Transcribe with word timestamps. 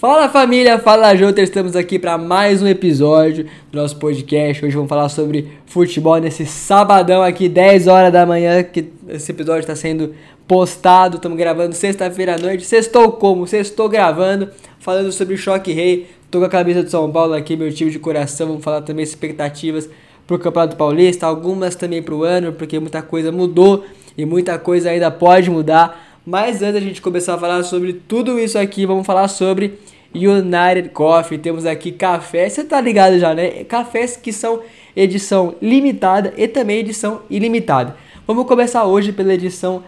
Fala 0.00 0.30
família, 0.30 0.78
fala 0.78 1.14
Jota, 1.14 1.42
estamos 1.42 1.76
aqui 1.76 1.98
para 1.98 2.16
mais 2.16 2.62
um 2.62 2.66
episódio 2.66 3.44
do 3.70 3.78
nosso 3.78 3.98
podcast. 3.98 4.64
Hoje 4.64 4.74
vamos 4.74 4.88
falar 4.88 5.10
sobre 5.10 5.52
futebol 5.66 6.16
nesse 6.16 6.46
sabadão 6.46 7.22
aqui, 7.22 7.50
10 7.50 7.86
horas 7.86 8.10
da 8.10 8.24
manhã, 8.24 8.62
que 8.62 8.88
esse 9.10 9.30
episódio 9.30 9.60
está 9.60 9.76
sendo 9.76 10.14
postado. 10.48 11.16
Estamos 11.16 11.36
gravando 11.36 11.74
sexta-feira 11.74 12.36
à 12.36 12.38
noite. 12.38 12.64
Sextou 12.64 13.12
como? 13.12 13.46
Sextou 13.46 13.90
gravando, 13.90 14.48
falando 14.78 15.12
sobre 15.12 15.34
o 15.34 15.36
Choque 15.36 15.70
Rei. 15.70 16.06
Tô 16.30 16.38
com 16.38 16.46
a 16.46 16.48
camisa 16.48 16.82
de 16.82 16.90
São 16.90 17.12
Paulo 17.12 17.34
aqui, 17.34 17.54
meu 17.54 17.70
time 17.70 17.90
de 17.90 17.98
coração. 17.98 18.46
Vamos 18.46 18.64
falar 18.64 18.80
também 18.80 19.02
expectativas 19.02 19.86
para 20.26 20.34
o 20.34 20.38
Campeonato 20.38 20.76
Paulista, 20.76 21.26
algumas 21.26 21.74
também 21.74 22.02
para 22.02 22.14
o 22.14 22.24
ano, 22.24 22.54
porque 22.54 22.80
muita 22.80 23.02
coisa 23.02 23.30
mudou 23.30 23.84
e 24.16 24.24
muita 24.24 24.58
coisa 24.58 24.88
ainda 24.88 25.10
pode 25.10 25.50
mudar. 25.50 26.06
Mas 26.24 26.62
antes 26.62 26.74
da 26.74 26.80
gente 26.80 27.02
começar 27.02 27.34
a 27.34 27.38
falar 27.38 27.62
sobre 27.64 27.92
tudo 27.92 28.38
isso 28.38 28.58
aqui, 28.58 28.86
vamos 28.86 29.06
falar 29.06 29.28
sobre 29.28 29.78
United 30.14 30.90
Coffee. 30.90 31.38
Temos 31.38 31.66
aqui 31.66 31.92
café, 31.92 32.48
você 32.48 32.64
tá 32.64 32.80
ligado 32.80 33.18
já, 33.18 33.34
né? 33.34 33.64
Cafés 33.64 34.16
que 34.16 34.32
são 34.32 34.60
edição 34.94 35.54
limitada 35.60 36.32
e 36.36 36.48
também 36.48 36.78
edição 36.78 37.22
ilimitada. 37.30 37.96
Vamos 38.26 38.46
começar 38.46 38.84
hoje 38.84 39.12
pela 39.12 39.34
edição 39.34 39.82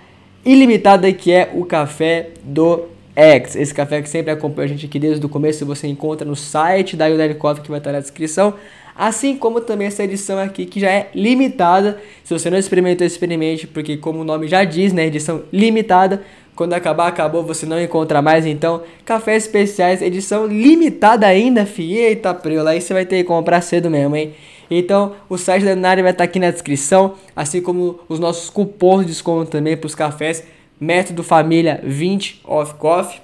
ilimitada 0.45 1.13
que 1.13 1.31
é 1.33 1.51
o 1.55 1.65
café 1.65 2.31
do 2.43 2.89
X. 3.15 3.57
Esse 3.57 3.75
café 3.75 4.01
que 4.01 4.09
sempre 4.09 4.31
acompanha 4.31 4.67
a 4.67 4.69
gente 4.69 4.87
aqui 4.87 4.99
desde 4.99 5.25
o 5.25 5.29
começo, 5.29 5.67
você 5.67 5.87
encontra 5.87 6.27
no 6.27 6.37
site 6.37 6.97
da 6.97 7.07
United 7.07 7.35
Coffee 7.35 7.63
que 7.63 7.71
vai 7.71 7.79
estar 7.79 7.93
na 7.93 8.01
descrição. 8.01 8.55
Assim 8.95 9.37
como 9.37 9.61
também 9.61 9.87
essa 9.87 10.05
edição 10.05 10.39
aqui 10.39 10.67
que 10.67 10.79
já 10.79 10.91
é 10.91 11.09
limitada. 11.15 11.99
Se 12.25 12.33
você 12.33 12.51
não 12.51 12.59
experimentou, 12.59 13.07
experimente, 13.07 13.67
porque 13.67 13.97
como 13.97 14.21
o 14.21 14.25
nome 14.25 14.47
já 14.49 14.65
diz, 14.65 14.93
né, 14.93 15.07
edição 15.07 15.45
limitada, 15.53 16.23
quando 16.55 16.75
acabar, 16.75 17.09
acabou, 17.09 17.43
você 17.43 17.65
não 17.65 17.81
encontra 17.81 18.21
mais. 18.21 18.45
Então, 18.45 18.83
cafés 19.05 19.45
especiais, 19.45 20.03
edição 20.03 20.47
limitada 20.47 21.27
ainda, 21.27 21.65
fi. 21.65 21.95
Eita, 21.95 22.35
priola, 22.35 22.71
aí 22.71 22.81
você 22.81 22.93
vai 22.93 23.07
ter 23.07 23.19
que 23.19 23.25
comprar 23.25 23.61
cedo 23.63 23.91
mesmo, 23.91 24.15
hein? 24.15 24.35
Então, 24.71 25.13
o 25.29 25.37
site 25.37 25.65
da 25.65 25.77
Nari 25.77 26.03
vai 26.03 26.13
estar 26.13 26.25
aqui 26.25 26.39
na 26.39 26.51
descrição, 26.51 27.15
assim 27.35 27.61
como 27.61 28.01
os 28.09 28.19
nossos 28.19 28.49
cupons 28.51 29.01
de 29.01 29.07
desconto 29.09 29.51
também 29.51 29.77
para 29.77 29.87
os 29.87 29.95
cafés. 29.95 30.45
Método 30.81 31.23
Família 31.23 31.81
20 31.85 32.43
Off 32.45 32.75
Coffee. 32.75 33.21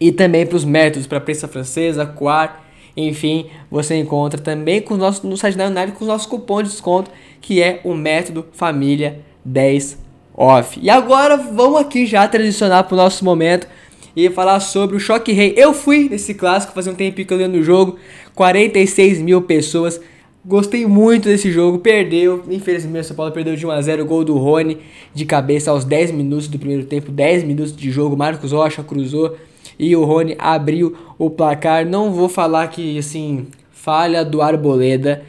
E 0.00 0.10
também 0.10 0.44
para 0.44 0.56
os 0.56 0.64
métodos, 0.64 1.06
para 1.06 1.20
prensa 1.20 1.46
francesa, 1.46 2.04
coar, 2.04 2.64
enfim, 2.96 3.46
você 3.70 3.96
encontra 3.96 4.40
também 4.40 4.80
com 4.80 4.94
o 4.94 4.96
nosso, 4.96 5.26
no 5.26 5.36
site 5.36 5.56
da 5.56 5.70
Nari 5.70 5.92
com 5.92 6.02
os 6.02 6.08
nossos 6.08 6.26
cupons 6.26 6.64
de 6.64 6.70
desconto, 6.70 7.10
que 7.40 7.62
é 7.62 7.80
o 7.84 7.94
método 7.94 8.46
Família 8.52 9.20
10 9.44 9.98
off. 10.34 10.78
E 10.82 10.88
agora 10.90 11.36
vamos 11.36 11.80
aqui 11.80 12.06
já 12.06 12.26
transicionar 12.26 12.84
para 12.84 12.94
o 12.94 12.96
nosso 12.96 13.24
momento 13.24 13.66
e 14.14 14.28
falar 14.30 14.60
sobre 14.60 14.96
o 14.96 15.00
Choque 15.00 15.32
Rei. 15.32 15.54
Eu 15.56 15.72
fui 15.72 16.08
nesse 16.08 16.34
clássico, 16.34 16.72
fazer 16.72 16.90
um 16.90 16.94
tempo 16.94 17.24
que 17.24 17.32
eu 17.32 17.48
no 17.48 17.62
jogo, 17.62 17.96
46 18.34 19.20
mil 19.20 19.42
pessoas. 19.42 20.00
Gostei 20.44 20.86
muito 20.86 21.28
desse 21.28 21.52
jogo, 21.52 21.78
perdeu. 21.78 22.42
Infelizmente, 22.50 23.04
o 23.04 23.04
São 23.04 23.16
Paulo 23.16 23.30
perdeu 23.30 23.54
de 23.54 23.64
1x0 23.64 24.00
o 24.00 24.04
gol 24.04 24.24
do 24.24 24.36
Rony 24.36 24.78
de 25.14 25.24
cabeça 25.24 25.70
aos 25.70 25.84
10 25.84 26.10
minutos 26.10 26.48
do 26.48 26.58
primeiro 26.58 26.84
tempo. 26.84 27.12
10 27.12 27.44
minutos 27.44 27.74
de 27.74 27.90
jogo, 27.90 28.16
Marcos 28.16 28.50
Rocha 28.50 28.82
cruzou 28.82 29.36
e 29.78 29.94
o 29.94 30.04
Rony 30.04 30.34
abriu 30.38 30.96
o 31.16 31.30
placar. 31.30 31.86
Não 31.86 32.12
vou 32.12 32.28
falar 32.28 32.66
que, 32.68 32.98
assim, 32.98 33.46
falha 33.70 34.24
do 34.24 34.42
Arboleda 34.42 35.22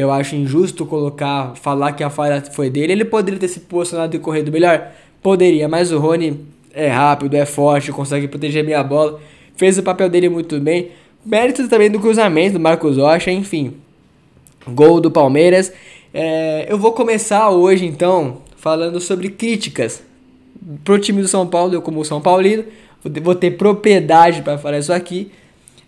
eu 0.00 0.10
acho 0.10 0.34
injusto 0.34 0.86
colocar, 0.86 1.54
falar 1.56 1.92
que 1.92 2.02
a 2.02 2.08
falha 2.08 2.42
foi 2.52 2.70
dele. 2.70 2.92
Ele 2.92 3.04
poderia 3.04 3.38
ter 3.38 3.48
se 3.48 3.60
posicionado 3.60 4.16
e 4.16 4.18
corrido 4.18 4.50
melhor? 4.50 4.90
Poderia, 5.22 5.68
mas 5.68 5.92
o 5.92 5.98
Rony 5.98 6.40
é 6.72 6.88
rápido, 6.88 7.34
é 7.34 7.44
forte, 7.44 7.92
consegue 7.92 8.26
proteger 8.26 8.64
bem 8.64 8.74
a 8.74 8.82
bola. 8.82 9.20
Fez 9.56 9.76
o 9.76 9.82
papel 9.82 10.08
dele 10.08 10.28
muito 10.28 10.58
bem. 10.58 10.90
Mérito 11.24 11.68
também 11.68 11.90
do 11.90 12.00
cruzamento 12.00 12.54
do 12.54 12.60
Marcos 12.60 12.96
Rocha, 12.96 13.30
enfim. 13.30 13.74
Gol 14.66 15.00
do 15.00 15.10
Palmeiras. 15.10 15.70
É, 16.14 16.66
eu 16.68 16.78
vou 16.78 16.92
começar 16.92 17.50
hoje 17.50 17.84
então 17.84 18.38
falando 18.56 19.00
sobre 19.00 19.28
críticas 19.28 20.02
pro 20.82 20.98
time 20.98 21.20
do 21.20 21.28
São 21.28 21.46
Paulo. 21.46 21.74
Eu, 21.74 21.82
como 21.82 22.02
São 22.06 22.22
Paulino, 22.22 22.64
vou 23.22 23.34
ter 23.34 23.50
propriedade 23.50 24.40
para 24.40 24.56
falar 24.56 24.78
isso 24.78 24.92
aqui. 24.92 25.30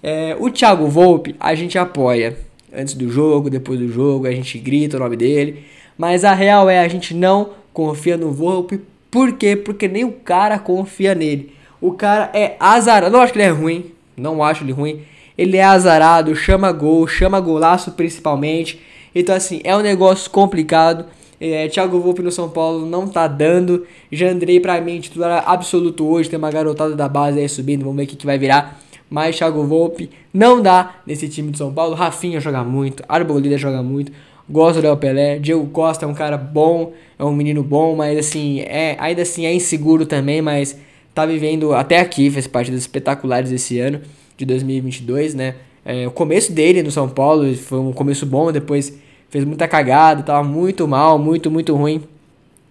É, 0.03 0.37
o 0.39 0.51
Thiago 0.51 0.87
Volpe 0.87 1.35
a 1.41 1.55
gente 1.55 1.79
apoia 1.79 2.37
antes 2.73 2.95
do 2.95 3.11
jogo, 3.11 3.51
depois 3.51 3.79
do 3.79 3.89
jogo, 3.89 4.27
a 4.27 4.33
gente 4.33 4.59
grita 4.59 4.97
o 4.97 5.01
nome 5.01 5.17
dele. 5.17 5.65
Mas 5.97 6.25
a 6.25 6.33
real 6.33 6.69
é 6.71 6.81
a 6.81 6.89
gente 6.89 7.15
não 7.15 7.51
confia 7.73 8.17
no 8.17 8.33
Volpe. 8.33 8.81
Por 9.11 9.33
quê? 9.33 9.55
Porque 9.55 9.87
nem 9.87 10.05
o 10.05 10.13
cara 10.13 10.59
confia 10.59 11.15
nele. 11.15 11.53
O 11.81 11.93
cara 11.93 12.31
é 12.33 12.57
azarado. 12.59 13.13
Não 13.13 13.21
acho 13.21 13.33
que 13.33 13.39
ele 13.39 13.49
é 13.49 13.51
ruim. 13.51 13.93
Não 14.17 14.43
acho 14.43 14.65
ele 14.65 14.73
ruim. 14.73 15.03
Ele 15.37 15.57
é 15.57 15.65
azarado, 15.65 16.35
chama 16.37 16.71
gol, 16.73 17.07
chama 17.07 17.41
golaço 17.41 17.93
principalmente. 17.93 18.81
Então, 19.15 19.35
assim, 19.35 19.61
é 19.65 19.77
um 19.77 19.81
negócio 19.81 20.31
complicado. 20.31 21.07
É, 21.41 21.69
Thiago 21.69 21.99
Volpe 22.01 22.23
no 22.23 22.31
São 22.31 22.49
Paulo 22.49 22.87
não 22.87 23.09
tá 23.09 23.27
dando. 23.27 23.87
Já 24.11 24.29
andrei 24.29 24.61
pra 24.61 24.81
mim 24.81 25.01
titular 25.01 25.43
absoluto 25.47 26.07
hoje. 26.07 26.31
Tem 26.31 26.39
uma 26.39 26.51
garotada 26.51 26.95
da 26.95 27.09
base 27.09 27.39
aí 27.39 27.49
subindo. 27.49 27.83
Vamos 27.83 27.97
ver 27.97 28.05
o 28.05 28.07
que, 28.07 28.17
que 28.17 28.27
vai 28.27 28.39
virar 28.39 28.81
mas 29.13 29.37
Thiago 29.37 29.63
Volpe 29.65 30.09
não 30.33 30.63
dá 30.63 30.97
nesse 31.07 31.29
time 31.29 31.51
de 31.51 31.59
São 31.59 31.73
Paulo. 31.73 31.95
Rafinha 31.95 32.41
joga 32.41 32.65
muito, 32.65 33.05
Arboleda 33.07 33.59
joga 33.59 33.83
muito, 33.83 34.11
gosto 34.49 34.81
do 34.81 34.85
Léo 34.85 34.97
Pelé, 34.97 35.39
Diego 35.39 35.67
Costa 35.67 36.07
é 36.07 36.09
um 36.09 36.15
cara 36.15 36.39
bom, 36.39 36.93
é 37.19 37.25
um 37.25 37.35
menino 37.35 37.63
bom, 37.63 37.95
mas 37.95 38.19
assim, 38.19 38.61
é, 38.61 38.97
ainda 38.99 39.23
assim 39.23 39.45
é 39.45 39.53
inseguro 39.53 40.07
também, 40.07 40.41
mas 40.41 40.79
tá 41.15 41.27
vivendo 41.27 41.75
até 41.75 42.01
aqui, 42.01 42.31
fez 42.31 42.47
parte 42.47 42.71
dos 42.71 42.81
espetaculares 42.81 43.51
desse 43.51 43.79
ano, 43.79 44.01
de 44.37 44.47
2022, 44.47 45.35
né? 45.35 45.57
É, 45.85 46.07
o 46.07 46.11
começo 46.11 46.53
dele 46.53 46.83
no 46.83 46.91
São 46.91 47.09
Paulo 47.09 47.55
foi 47.55 47.79
um 47.79 47.93
começo 47.93 48.25
bom, 48.25 48.51
depois 48.51 48.99
fez 49.29 49.45
muita 49.45 49.69
cagada, 49.69 50.23
tava 50.23 50.43
muito 50.43 50.89
mal, 50.89 51.19
muito, 51.19 51.51
muito 51.51 51.75
ruim. 51.75 52.03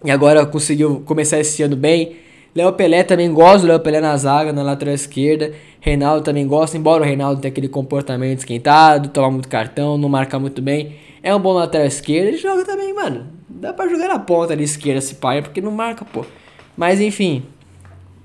E 0.04 0.10
agora 0.10 0.44
conseguiu 0.44 1.02
começar 1.06 1.38
esse 1.38 1.62
ano 1.62 1.76
bem. 1.76 2.16
Léo 2.54 2.72
Pelé 2.72 3.02
também 3.02 3.32
gosta 3.32 3.60
do 3.60 3.66
Léo 3.68 3.80
Pelé 3.80 4.00
na 4.00 4.16
zaga, 4.16 4.52
na 4.52 4.62
lateral 4.62 4.94
esquerda. 4.94 5.52
Reinaldo 5.84 6.22
também 6.22 6.46
gosta, 6.46 6.78
embora 6.78 7.02
o 7.02 7.04
Reinaldo 7.04 7.40
tenha 7.40 7.50
aquele 7.50 7.66
comportamento 7.66 8.38
esquentado, 8.38 9.08
toma 9.08 9.32
muito 9.32 9.48
cartão, 9.48 9.98
não 9.98 10.08
marca 10.08 10.38
muito 10.38 10.62
bem. 10.62 10.94
É 11.20 11.34
um 11.34 11.40
bom 11.40 11.52
lateral 11.52 11.88
esquerdo, 11.88 12.28
ele 12.28 12.36
joga 12.36 12.64
também, 12.64 12.94
mano. 12.94 13.26
Dá 13.48 13.72
pra 13.72 13.88
jogar 13.88 14.06
na 14.06 14.20
ponta 14.20 14.52
ali 14.52 14.62
esquerda 14.62 15.00
esse 15.00 15.16
pai, 15.16 15.42
porque 15.42 15.60
não 15.60 15.72
marca, 15.72 16.04
pô. 16.04 16.24
Mas 16.76 17.00
enfim, 17.00 17.42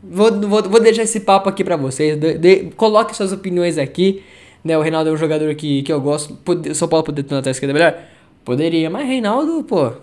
vou, 0.03 0.31
vou, 0.40 0.62
vou 0.62 0.79
deixar 0.79 1.01
esse 1.01 1.19
papo 1.19 1.50
aqui 1.50 1.63
pra 1.63 1.75
vocês. 1.75 2.16
De, 2.16 2.38
de, 2.38 2.57
coloque 2.75 3.18
suas 3.18 3.31
opiniões 3.31 3.79
aqui. 3.79 4.22
Né, 4.63 4.78
o 4.78 4.81
Reinaldo 4.81 5.09
é 5.09 5.13
um 5.13 5.18
jogador 5.18 5.56
que, 5.56 5.81
que 5.81 5.91
eu 5.91 6.00
gosto. 6.00 6.35
Pode, 6.35 6.75
São 6.75 6.88
Paulo 6.88 7.03
poderia 7.03 7.28
ter 7.28 7.34
na 7.34 7.38
lateral 7.38 7.51
esquerda 7.53 7.74
melhor? 7.74 7.97
Poderia, 8.45 8.88
mas 8.88 9.07
Reinaldo, 9.07 9.63
pô, 9.63 9.94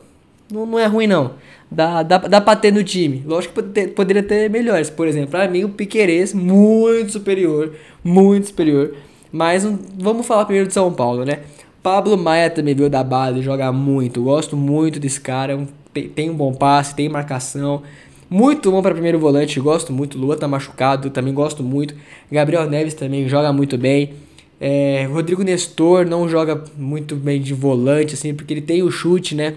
não, 0.53 0.67
não 0.67 0.79
é 0.79 0.87
ruim 0.87 1.07
não. 1.07 1.35
Dá, 1.75 2.03
dá, 2.03 2.19
dá 2.19 2.41
pra 2.41 2.55
ter 2.55 2.73
no 2.73 2.85
time. 2.85 3.23
Lógico 3.27 3.63
que 3.63 3.89
poderia 3.89 4.23
ter, 4.23 4.49
melhores. 4.49 4.89
Por 4.91 5.09
exemplo, 5.09 5.31
pra 5.31 5.49
mim 5.49 5.65
o 5.65 5.69
Piquerez, 5.69 6.33
muito 6.33 7.13
superior. 7.13 7.73
Muito 8.03 8.49
superior. 8.49 8.95
Mas 9.33 9.65
um, 9.65 9.77
vamos 9.99 10.27
falar 10.27 10.45
primeiro 10.45 10.69
de 10.69 10.75
São 10.75 10.93
Paulo, 10.93 11.25
né? 11.25 11.41
Pablo 11.83 12.17
Maia 12.17 12.49
também 12.49 12.75
veio 12.75 12.89
da 12.89 13.03
base, 13.03 13.43
joga 13.43 13.71
muito. 13.73 14.23
Gosto 14.23 14.57
muito 14.57 15.01
desse 15.01 15.21
cara. 15.21 15.55
É 15.55 15.67
tem, 15.95 16.09
tem 16.09 16.31
um 16.31 16.35
bom 16.35 16.53
passe, 16.53 16.95
tem 16.95 17.09
marcação. 17.09 17.83
Muito 18.29 18.71
bom 18.71 18.83
para 18.83 18.93
primeiro 18.93 19.19
volante, 19.19 19.61
gosto 19.61 19.93
muito. 19.93 20.19
Lua 20.19 20.37
tá 20.37 20.49
machucado, 20.49 21.09
também 21.11 21.33
gosto 21.33 21.63
muito. 21.63 21.95
Gabriel 22.31 22.69
Neves 22.69 22.95
também 22.95 23.29
joga 23.29 23.53
muito 23.53 23.79
bem. 23.79 24.15
É, 24.61 25.07
Rodrigo 25.13 25.43
Nestor 25.43 26.07
não 26.07 26.29
joga 26.29 26.65
muito 26.77 27.15
bem 27.15 27.41
de 27.41 27.55
volante, 27.55 28.15
assim, 28.15 28.35
porque 28.35 28.55
ele 28.55 28.63
tem 28.63 28.83
o 28.83 28.91
chute, 28.91 29.35
né? 29.35 29.55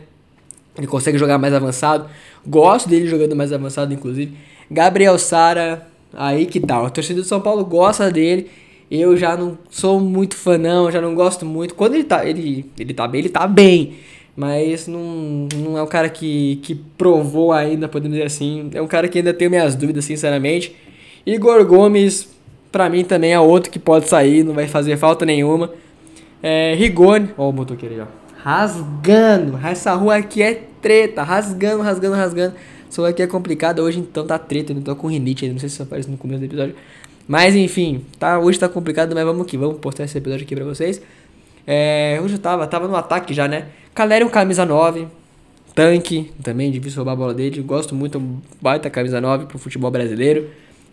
Ele 0.77 0.87
consegue 0.87 1.17
jogar 1.17 1.37
mais 1.37 1.53
avançado. 1.53 2.07
Gosto 2.45 2.87
dele 2.87 3.07
jogando 3.07 3.35
mais 3.35 3.51
avançado, 3.51 3.93
inclusive. 3.93 4.37
Gabriel 4.69 5.17
Sara, 5.17 5.87
aí 6.13 6.45
que 6.45 6.59
tal. 6.59 6.85
A 6.85 6.89
torcida 6.89 7.21
do 7.21 7.27
São 7.27 7.41
Paulo 7.41 7.65
gosta 7.65 8.11
dele. 8.11 8.49
Eu 8.89 9.17
já 9.17 9.35
não 9.35 9.57
sou 9.69 9.99
muito 9.99 10.35
fã, 10.35 10.57
não. 10.57 10.91
Já 10.91 11.01
não 11.01 11.15
gosto 11.15 11.45
muito. 11.45 11.73
Quando 11.73 11.95
ele 11.95 12.03
tá, 12.03 12.25
ele, 12.25 12.69
ele 12.79 12.93
tá 12.93 13.07
bem, 13.07 13.19
ele 13.19 13.29
tá 13.29 13.47
bem. 13.47 13.95
Mas 14.35 14.87
não, 14.87 15.47
não 15.55 15.77
é 15.77 15.81
um 15.81 15.87
cara 15.87 16.09
que, 16.09 16.57
que 16.57 16.75
provou 16.75 17.51
ainda, 17.51 17.87
podemos 17.87 18.15
dizer 18.15 18.27
assim. 18.27 18.69
É 18.73 18.81
um 18.81 18.87
cara 18.87 19.07
que 19.07 19.17
ainda 19.17 19.33
tem 19.33 19.49
minhas 19.49 19.73
dúvidas, 19.73 20.05
sinceramente. 20.05 20.75
Igor 21.25 21.65
Gomes, 21.65 22.29
pra 22.71 22.87
mim 22.87 23.03
também 23.03 23.33
é 23.33 23.39
outro 23.39 23.71
que 23.71 23.79
pode 23.79 24.07
sair, 24.07 24.43
não 24.43 24.53
vai 24.53 24.67
fazer 24.67 24.95
falta 24.95 25.25
nenhuma. 25.25 25.71
É, 26.41 26.75
Rigoni, 26.75 27.29
ó 27.35 27.49
o 27.49 27.51
motoqueiro 27.51 27.95
aí, 27.95 28.01
ó 28.01 28.26
rasgando. 28.47 29.59
Essa 29.61 29.93
rua 29.93 30.15
aqui 30.15 30.41
é 30.41 30.63
treta, 30.81 31.21
rasgando, 31.21 31.83
rasgando, 31.83 32.15
rasgando. 32.15 32.55
Essa 32.89 33.01
rua 33.01 33.09
aqui 33.09 33.21
é 33.21 33.27
complicada 33.27 33.83
hoje, 33.83 33.99
então 33.99 34.25
tá 34.25 34.39
treta. 34.39 34.71
Eu 34.71 34.81
tô 34.81 34.95
com 34.95 35.09
rinite 35.09 35.43
ainda, 35.43 35.55
não 35.55 35.59
sei 35.59 35.67
se 35.67 35.75
isso 35.75 35.83
aparece 35.83 36.09
no 36.09 36.15
começo 36.15 36.39
do 36.39 36.45
episódio. 36.45 36.73
Mas 37.27 37.57
enfim, 37.57 38.05
tá, 38.17 38.39
hoje 38.39 38.57
tá 38.57 38.69
complicado, 38.69 39.13
mas 39.13 39.25
vamos 39.25 39.41
aqui, 39.41 39.57
vamos 39.57 39.79
postar 39.79 40.05
esse 40.05 40.17
episódio 40.17 40.45
aqui 40.45 40.55
pra 40.55 40.63
vocês. 40.63 41.01
É, 41.65 42.21
hoje 42.23 42.35
eu 42.35 42.39
tava, 42.39 42.65
tava 42.67 42.87
no 42.87 42.95
ataque 42.95 43.33
já, 43.33 43.49
né? 43.49 43.65
Calérium 43.93 44.29
camisa 44.29 44.65
9, 44.65 45.07
tanque, 45.75 46.31
também 46.41 46.71
difícil 46.71 46.99
roubar 46.99 47.11
a 47.11 47.15
bola 47.17 47.33
dele. 47.33 47.61
Gosto 47.61 47.93
muito, 47.93 48.21
baita 48.61 48.89
camisa 48.89 49.19
9 49.19 49.47
pro 49.47 49.59
futebol 49.59 49.91
brasileiro. 49.91 50.49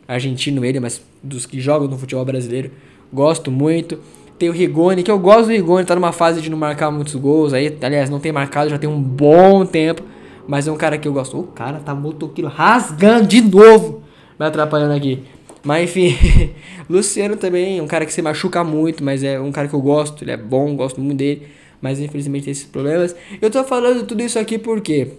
argentino 0.09 0.65
ele, 0.65 0.81
mas 0.81 1.01
dos 1.23 1.47
que 1.47 1.61
jogam 1.61 1.87
no 1.87 1.97
futebol 1.97 2.25
brasileiro. 2.25 2.73
Gosto 3.13 3.53
muito. 3.53 4.01
Tem 4.39 4.49
o 4.49 4.53
Rigoni, 4.53 5.03
que 5.03 5.11
eu 5.11 5.19
gosto 5.19 5.47
do 5.47 5.53
Rigoni, 5.53 5.87
tá 5.87 5.95
numa 5.95 6.13
fase 6.13 6.41
de 6.41 6.51
não 6.51 6.59
marcar 6.59 6.91
muitos 6.91 7.15
gols 7.15 7.53
aí. 7.53 7.77
Aliás, 7.81 8.11
não 8.11 8.19
tem 8.19 8.33
marcado 8.33 8.71
já 8.71 8.79
tem 8.79 8.89
um 8.89 9.01
bom 9.01 9.65
tempo. 9.65 10.03
Mas 10.47 10.69
é 10.69 10.73
um 10.73 10.77
cara 10.77 10.99
que 10.99 11.09
eu 11.09 11.13
gosto. 11.13 11.39
O 11.39 11.45
cara 11.45 11.79
tá 11.79 11.95
motoqueiro 11.95 12.51
rasgando 12.51 13.27
de 13.27 13.41
novo. 13.41 14.03
Me 14.39 14.47
atrapalhando 14.47 14.95
aqui. 14.95 15.23
Mas 15.65 15.85
enfim, 15.85 16.15
Luciano 16.89 17.37
também 17.37 17.79
é 17.79 17.83
um 17.83 17.87
cara 17.87 18.05
que 18.05 18.13
se 18.13 18.21
machuca 18.21 18.63
muito, 18.63 19.03
mas 19.03 19.25
é 19.25 19.41
um 19.41 19.51
cara 19.51 19.67
que 19.67 19.75
eu 19.75 19.81
gosto, 19.81 20.23
ele 20.23 20.31
é 20.31 20.37
bom, 20.37 20.77
gosto 20.77 21.01
muito 21.01 21.17
dele, 21.19 21.47
mas 21.81 21.99
infelizmente 21.99 22.45
tem 22.45 22.53
esses 22.53 22.67
problemas. 22.67 23.17
Eu 23.41 23.51
tô 23.51 23.65
falando 23.65 24.07
tudo 24.07 24.23
isso 24.23 24.39
aqui 24.39 24.59
por 24.59 24.83
quê? 24.83 25.13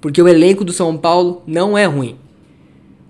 Porque 0.00 0.22
o 0.22 0.28
elenco 0.28 0.64
do 0.64 0.72
São 0.72 0.96
Paulo 0.96 1.42
não 1.48 1.76
é 1.76 1.84
ruim. 1.84 2.16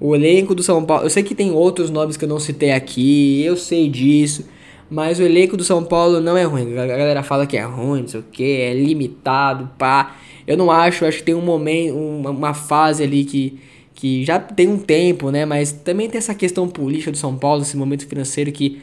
O 0.01 0.15
elenco 0.15 0.55
do 0.55 0.63
São 0.63 0.83
Paulo, 0.83 1.05
eu 1.05 1.11
sei 1.11 1.23
que 1.23 1.35
tem 1.35 1.51
outros 1.51 1.91
nomes 1.91 2.17
que 2.17 2.25
eu 2.25 2.29
não 2.29 2.41
citei 2.41 2.73
aqui, 2.73 3.43
eu 3.45 3.57
sei 3.57 3.89
disso, 3.91 4.47
mas 4.91 5.19
o 5.19 5.23
elenco 5.23 5.57
do 5.57 5.65
São 5.65 5.83
Paulo 5.83 6.21
não 6.21 6.37
é 6.37 6.45
ruim. 6.45 6.77
A 6.79 6.87
galera 6.87 7.23
fala 7.23 7.47
que 7.47 7.57
é 7.57 7.65
ruim, 7.65 8.03
não 8.03 8.09
sei 8.09 8.21
o 8.21 8.25
que, 8.31 8.61
é 8.61 8.75
limitado, 8.75 9.71
pá. 9.79 10.17
Eu 10.47 10.57
não 10.57 10.71
acho, 10.71 11.05
acho 11.05 11.19
que 11.19 11.25
tem 11.25 11.35
um 11.35 11.41
momento, 11.41 11.97
uma, 11.97 12.55
fase 12.55 13.03
ali 13.03 13.25
que, 13.25 13.59
que 13.95 14.25
já 14.25 14.39
tem 14.39 14.69
um 14.69 14.79
tempo, 14.79 15.31
né? 15.31 15.45
Mas 15.45 15.73
também 15.73 16.09
tem 16.09 16.19
essa 16.19 16.35
questão 16.35 16.69
política 16.69 17.11
do 17.11 17.17
São 17.17 17.37
Paulo, 17.37 17.63
esse 17.63 17.77
momento 17.77 18.07
financeiro 18.07 18.53
que 18.53 18.81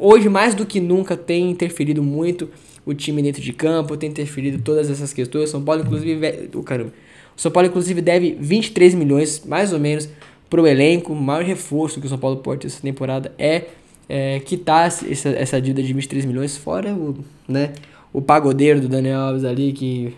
hoje 0.00 0.28
mais 0.28 0.54
do 0.54 0.64
que 0.64 0.80
nunca 0.80 1.16
tem 1.16 1.50
interferido 1.50 2.02
muito 2.02 2.48
o 2.84 2.94
time 2.94 3.20
dentro 3.20 3.42
de 3.42 3.52
campo, 3.52 3.96
tem 3.96 4.08
interferido 4.08 4.62
todas 4.62 4.88
essas 4.88 5.12
questões. 5.12 5.48
O 5.48 5.52
São 5.52 5.62
Paulo, 5.62 5.82
inclusive, 5.82 6.48
o 6.54 6.62
caramba. 6.62 6.92
O 7.36 7.40
São 7.40 7.50
Paulo, 7.50 7.68
inclusive, 7.68 8.00
deve 8.00 8.36
23 8.40 8.94
milhões, 8.94 9.42
mais 9.44 9.72
ou 9.72 9.80
menos, 9.80 10.08
para 10.48 10.62
o 10.62 10.66
elenco. 10.66 11.12
O 11.12 11.16
maior 11.16 11.44
reforço 11.44 12.00
que 12.00 12.06
o 12.06 12.08
São 12.08 12.18
Paulo 12.18 12.36
pode 12.38 12.60
ter 12.60 12.66
essa 12.68 12.80
temporada 12.80 13.34
é, 13.36 13.64
é 14.08 14.40
quitar 14.40 14.86
essa, 14.86 15.28
essa 15.30 15.60
dívida 15.60 15.82
de 15.82 15.92
23 15.92 16.24
milhões, 16.24 16.56
fora 16.56 16.92
o, 16.94 17.16
né, 17.48 17.72
o 18.12 18.22
pagodeiro 18.22 18.80
do 18.80 18.88
Daniel 18.88 19.20
Alves 19.20 19.44
ali, 19.44 19.72
que 19.72 20.14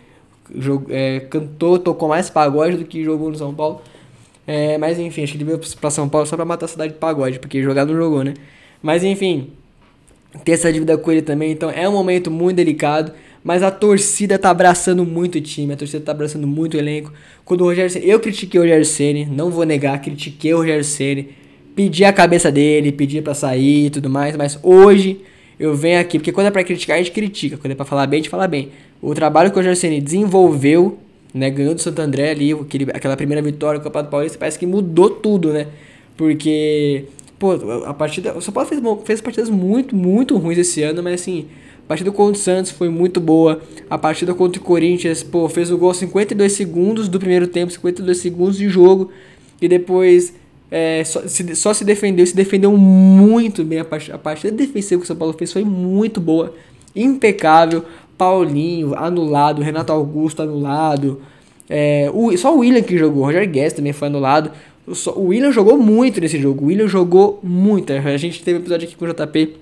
jogou, 0.54 0.94
é, 0.94 1.20
cantou, 1.20 1.78
tocou 1.78 2.08
mais 2.08 2.30
pagode 2.30 2.76
do 2.76 2.84
que 2.84 3.02
jogou 3.02 3.30
no 3.30 3.36
São 3.36 3.54
Paulo. 3.54 3.80
É, 4.46 4.78
mas 4.78 4.98
enfim, 4.98 5.22
acho 5.22 5.32
que 5.32 5.38
ele 5.38 5.44
veio 5.44 5.60
pra 5.80 5.90
São 5.90 6.08
Paulo 6.08 6.26
só 6.26 6.36
pra 6.36 6.44
matar 6.44 6.66
a 6.66 6.68
cidade 6.68 6.92
de 6.94 6.98
pagode, 6.98 7.38
porque 7.38 7.62
jogar 7.62 7.84
não 7.84 7.94
jogou, 7.94 8.24
né? 8.24 8.34
Mas 8.82 9.04
enfim, 9.04 9.50
ter 10.44 10.52
essa 10.52 10.72
dívida 10.72 10.96
com 10.96 11.12
ele 11.12 11.22
também, 11.22 11.52
então 11.52 11.70
é 11.70 11.88
um 11.88 11.92
momento 11.92 12.30
muito 12.30 12.56
delicado. 12.56 13.12
Mas 13.42 13.62
a 13.62 13.70
torcida 13.70 14.38
tá 14.38 14.50
abraçando 14.50 15.04
muito 15.04 15.38
o 15.38 15.40
time, 15.40 15.72
a 15.72 15.76
torcida 15.76 16.04
tá 16.04 16.12
abraçando 16.12 16.46
muito 16.46 16.74
o 16.74 16.76
elenco. 16.76 17.12
Quando 17.44 17.62
o 17.62 17.64
Rogério 17.64 17.90
Ceni, 17.90 18.08
eu 18.08 18.18
critiquei 18.20 18.58
o 18.58 18.62
Rogério 18.62 18.84
Ceni, 18.84 19.26
não 19.26 19.50
vou 19.50 19.64
negar, 19.64 20.00
critiquei 20.00 20.52
o 20.52 20.58
Rogério 20.58 20.84
Ceni, 20.84 21.30
pedi 21.78 22.04
a 22.04 22.12
cabeça 22.12 22.50
dele, 22.50 22.90
pedi 22.90 23.22
para 23.22 23.34
sair 23.34 23.86
e 23.86 23.90
tudo 23.90 24.10
mais, 24.10 24.36
mas 24.36 24.58
hoje 24.64 25.20
eu 25.60 25.76
venho 25.76 26.00
aqui, 26.00 26.18
porque 26.18 26.32
quando 26.32 26.48
é 26.48 26.50
pra 26.50 26.64
criticar, 26.64 26.96
a 26.96 26.98
gente 26.98 27.12
critica. 27.12 27.56
Quando 27.56 27.70
é 27.70 27.74
pra 27.76 27.84
falar 27.84 28.04
bem, 28.08 28.18
a 28.18 28.20
gente 28.20 28.30
fala 28.30 28.48
bem. 28.48 28.70
O 29.00 29.14
trabalho 29.14 29.52
que 29.52 29.60
o 29.60 29.62
Jorceni 29.62 30.00
desenvolveu, 30.00 30.98
né? 31.32 31.48
Ganhou 31.48 31.76
do 31.76 31.80
Santo 31.80 32.00
André 32.00 32.32
ali, 32.32 32.52
aquele, 32.52 32.90
aquela 32.92 33.16
primeira 33.16 33.40
vitória 33.40 33.78
do 33.78 33.84
Campeonato 33.84 34.10
Paulista, 34.10 34.36
parece 34.36 34.58
que 34.58 34.66
mudou 34.66 35.08
tudo, 35.08 35.52
né? 35.52 35.68
Porque, 36.16 37.04
pô, 37.38 37.52
a 37.86 37.94
partida. 37.94 38.36
O 38.36 38.40
São 38.40 38.52
Paulo 38.52 38.68
fez, 38.68 38.82
fez 39.04 39.20
partidas 39.20 39.48
muito, 39.48 39.94
muito 39.94 40.36
ruins 40.36 40.58
esse 40.58 40.82
ano, 40.82 41.00
mas 41.00 41.20
assim. 41.20 41.46
A 41.84 41.88
partida 41.88 42.10
contra 42.10 42.32
o 42.32 42.42
Santos 42.42 42.72
foi 42.72 42.88
muito 42.88 43.20
boa. 43.20 43.62
A 43.88 43.96
partida 43.96 44.34
contra 44.34 44.60
o 44.60 44.64
Corinthians, 44.64 45.22
pô, 45.22 45.48
fez 45.48 45.70
o 45.70 45.78
gol 45.78 45.94
52 45.94 46.52
segundos 46.52 47.06
do 47.06 47.20
primeiro 47.20 47.46
tempo, 47.46 47.72
52 47.72 48.18
segundos 48.18 48.58
de 48.58 48.68
jogo. 48.68 49.12
E 49.62 49.68
depois 49.68 50.34
é, 50.70 51.02
só, 51.04 51.26
se, 51.26 51.56
só 51.56 51.72
se 51.72 51.84
defendeu, 51.84 52.26
se 52.26 52.36
defendeu 52.36 52.76
muito 52.76 53.64
bem. 53.64 53.80
A, 53.80 53.84
part, 53.84 54.12
a 54.12 54.18
partida 54.18 54.52
defensiva 54.54 55.00
que 55.00 55.04
o 55.04 55.06
São 55.06 55.16
Paulo 55.16 55.32
fez 55.32 55.52
foi 55.52 55.64
muito 55.64 56.20
boa, 56.20 56.54
impecável. 56.94 57.84
Paulinho 58.16 58.94
anulado, 58.96 59.62
Renato 59.62 59.92
Augusto 59.92 60.42
anulado. 60.42 61.20
É, 61.70 62.10
o, 62.12 62.36
só 62.36 62.54
o 62.54 62.58
William 62.58 62.82
que 62.82 62.98
jogou, 62.98 63.22
o 63.22 63.26
Roger 63.26 63.48
Guedes 63.48 63.74
também 63.74 63.92
foi 63.92 64.08
anulado. 64.08 64.50
O, 64.86 64.94
só, 64.94 65.12
o 65.12 65.26
William 65.28 65.52
jogou 65.52 65.78
muito 65.78 66.20
nesse 66.20 66.38
jogo. 66.38 66.64
O 66.64 66.68
William 66.68 66.88
jogou 66.88 67.38
muito. 67.42 67.92
A 67.92 68.16
gente 68.16 68.42
teve 68.42 68.58
um 68.58 68.60
episódio 68.60 68.88
aqui 68.88 68.96
com 68.96 69.04
o 69.04 69.08
JP. 69.08 69.56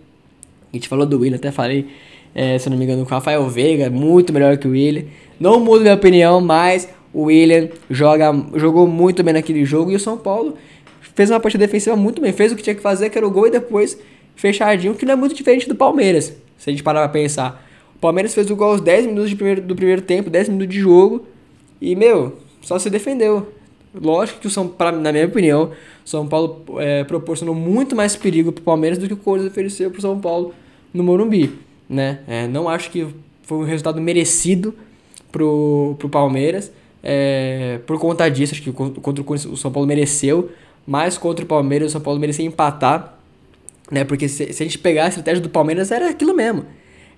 A 0.73 0.76
gente 0.76 0.88
falou 0.88 1.05
do 1.05 1.20
William, 1.20 1.37
até 1.37 1.52
falei, 1.52 1.87
é, 2.35 2.59
se 2.59 2.69
não 2.70 2.76
me 2.76 2.85
engano, 2.85 3.05
com 3.05 3.11
o 3.11 3.14
Rafael 3.14 3.47
Veiga, 3.49 3.91
muito 3.91 4.32
melhor 4.32 4.56
que 4.56 4.67
o 4.67 4.70
William. 4.70 5.05
Não 5.38 5.61
mudo 5.61 5.82
minha 5.82 5.94
opinião, 5.94 6.41
mas 6.41 6.88
o 7.12 7.25
William 7.25 7.69
joga, 7.91 8.35
jogou 8.55 8.87
muito 8.87 9.23
bem 9.23 9.35
naquele 9.35 9.64
jogo 9.64 9.91
e 9.91 9.97
o 9.97 10.00
São 10.00 10.17
Paulo 10.17 10.55
fez 11.17 11.31
uma 11.31 11.41
partida 11.41 11.67
defensiva 11.67 11.97
muito 11.97 12.21
bem, 12.21 12.33
fez 12.33 12.53
o 12.53 12.57
que 12.57 12.63
tinha 12.63 12.77
que 12.77 12.83
fazer, 12.83 13.09
que 13.11 13.17
era 13.19 13.27
o 13.27 13.31
gol, 13.31 13.49
e 13.49 13.51
depois 13.51 13.99
fechadinho, 14.37 14.95
que 14.95 15.07
não 15.07 15.15
é 15.15 15.17
muito 15.17 15.35
diferente 15.35 15.67
do 15.67 15.75
Palmeiras, 15.75 16.37
se 16.59 16.69
a 16.69 16.71
gente 16.71 16.83
parar 16.83 17.01
pra 17.01 17.09
pensar. 17.09 17.67
O 17.97 17.99
Palmeiras 17.99 18.35
fez 18.35 18.51
o 18.51 18.55
gol 18.55 18.73
aos 18.73 18.83
10 18.83 19.07
minutos 19.07 19.31
de 19.31 19.35
primeiro, 19.35 19.63
do 19.63 19.75
primeiro 19.75 20.03
tempo, 20.03 20.29
10 20.29 20.51
minutos 20.51 20.75
de 20.75 20.81
jogo, 20.81 21.27
e, 21.81 21.97
meu, 21.97 22.37
só 22.61 22.79
se 22.79 22.91
defendeu. 22.91 23.51
Lógico 23.95 24.41
que 24.41 24.47
o 24.47 24.51
São 24.51 24.71
na 25.01 25.11
minha 25.11 25.25
opinião, 25.25 25.71
São 26.05 26.27
Paulo 26.29 26.65
é, 26.79 27.03
proporcionou 27.05 27.55
muito 27.55 27.97
mais 27.97 28.15
perigo 28.15 28.53
pro 28.53 28.62
Palmeiras 28.62 28.99
do 28.99 29.07
que 29.07 29.15
o 29.15 29.17
Corinthians 29.17 29.53
ofereceu 29.53 29.91
pro 29.91 30.03
São 30.03 30.21
Paulo 30.21 30.55
no 30.93 31.03
Morumbi, 31.03 31.59
né? 31.89 32.21
É, 32.29 32.47
não 32.47 32.69
acho 32.69 32.91
que 32.91 33.07
foi 33.43 33.59
um 33.59 33.65
resultado 33.65 33.99
merecido 34.03 34.75
pro, 35.33 35.97
pro 35.99 36.11
Palmeiras, 36.11 36.71
é, 37.03 37.81
por 37.87 37.99
conta 37.99 38.29
disso, 38.29 38.53
acho 38.53 38.62
que 38.62 38.73
contra 38.73 39.23
o 39.23 39.57
São 39.57 39.73
Paulo 39.73 39.87
mereceu, 39.87 40.51
mas 40.87 41.19
contra 41.19 41.44
o 41.44 41.49
Palmeiras, 41.49 41.91
o 41.91 41.93
São 41.93 42.00
Paulo 42.00 42.21
merecia 42.21 42.44
empatar, 42.44 43.19
né? 43.91 44.05
Porque 44.05 44.29
se, 44.29 44.53
se 44.53 44.62
a 44.62 44.67
gente 44.67 44.79
pegar 44.79 45.05
a 45.05 45.09
estratégia 45.09 45.41
do 45.41 45.49
Palmeiras, 45.49 45.91
era 45.91 46.11
aquilo 46.11 46.35
mesmo. 46.35 46.65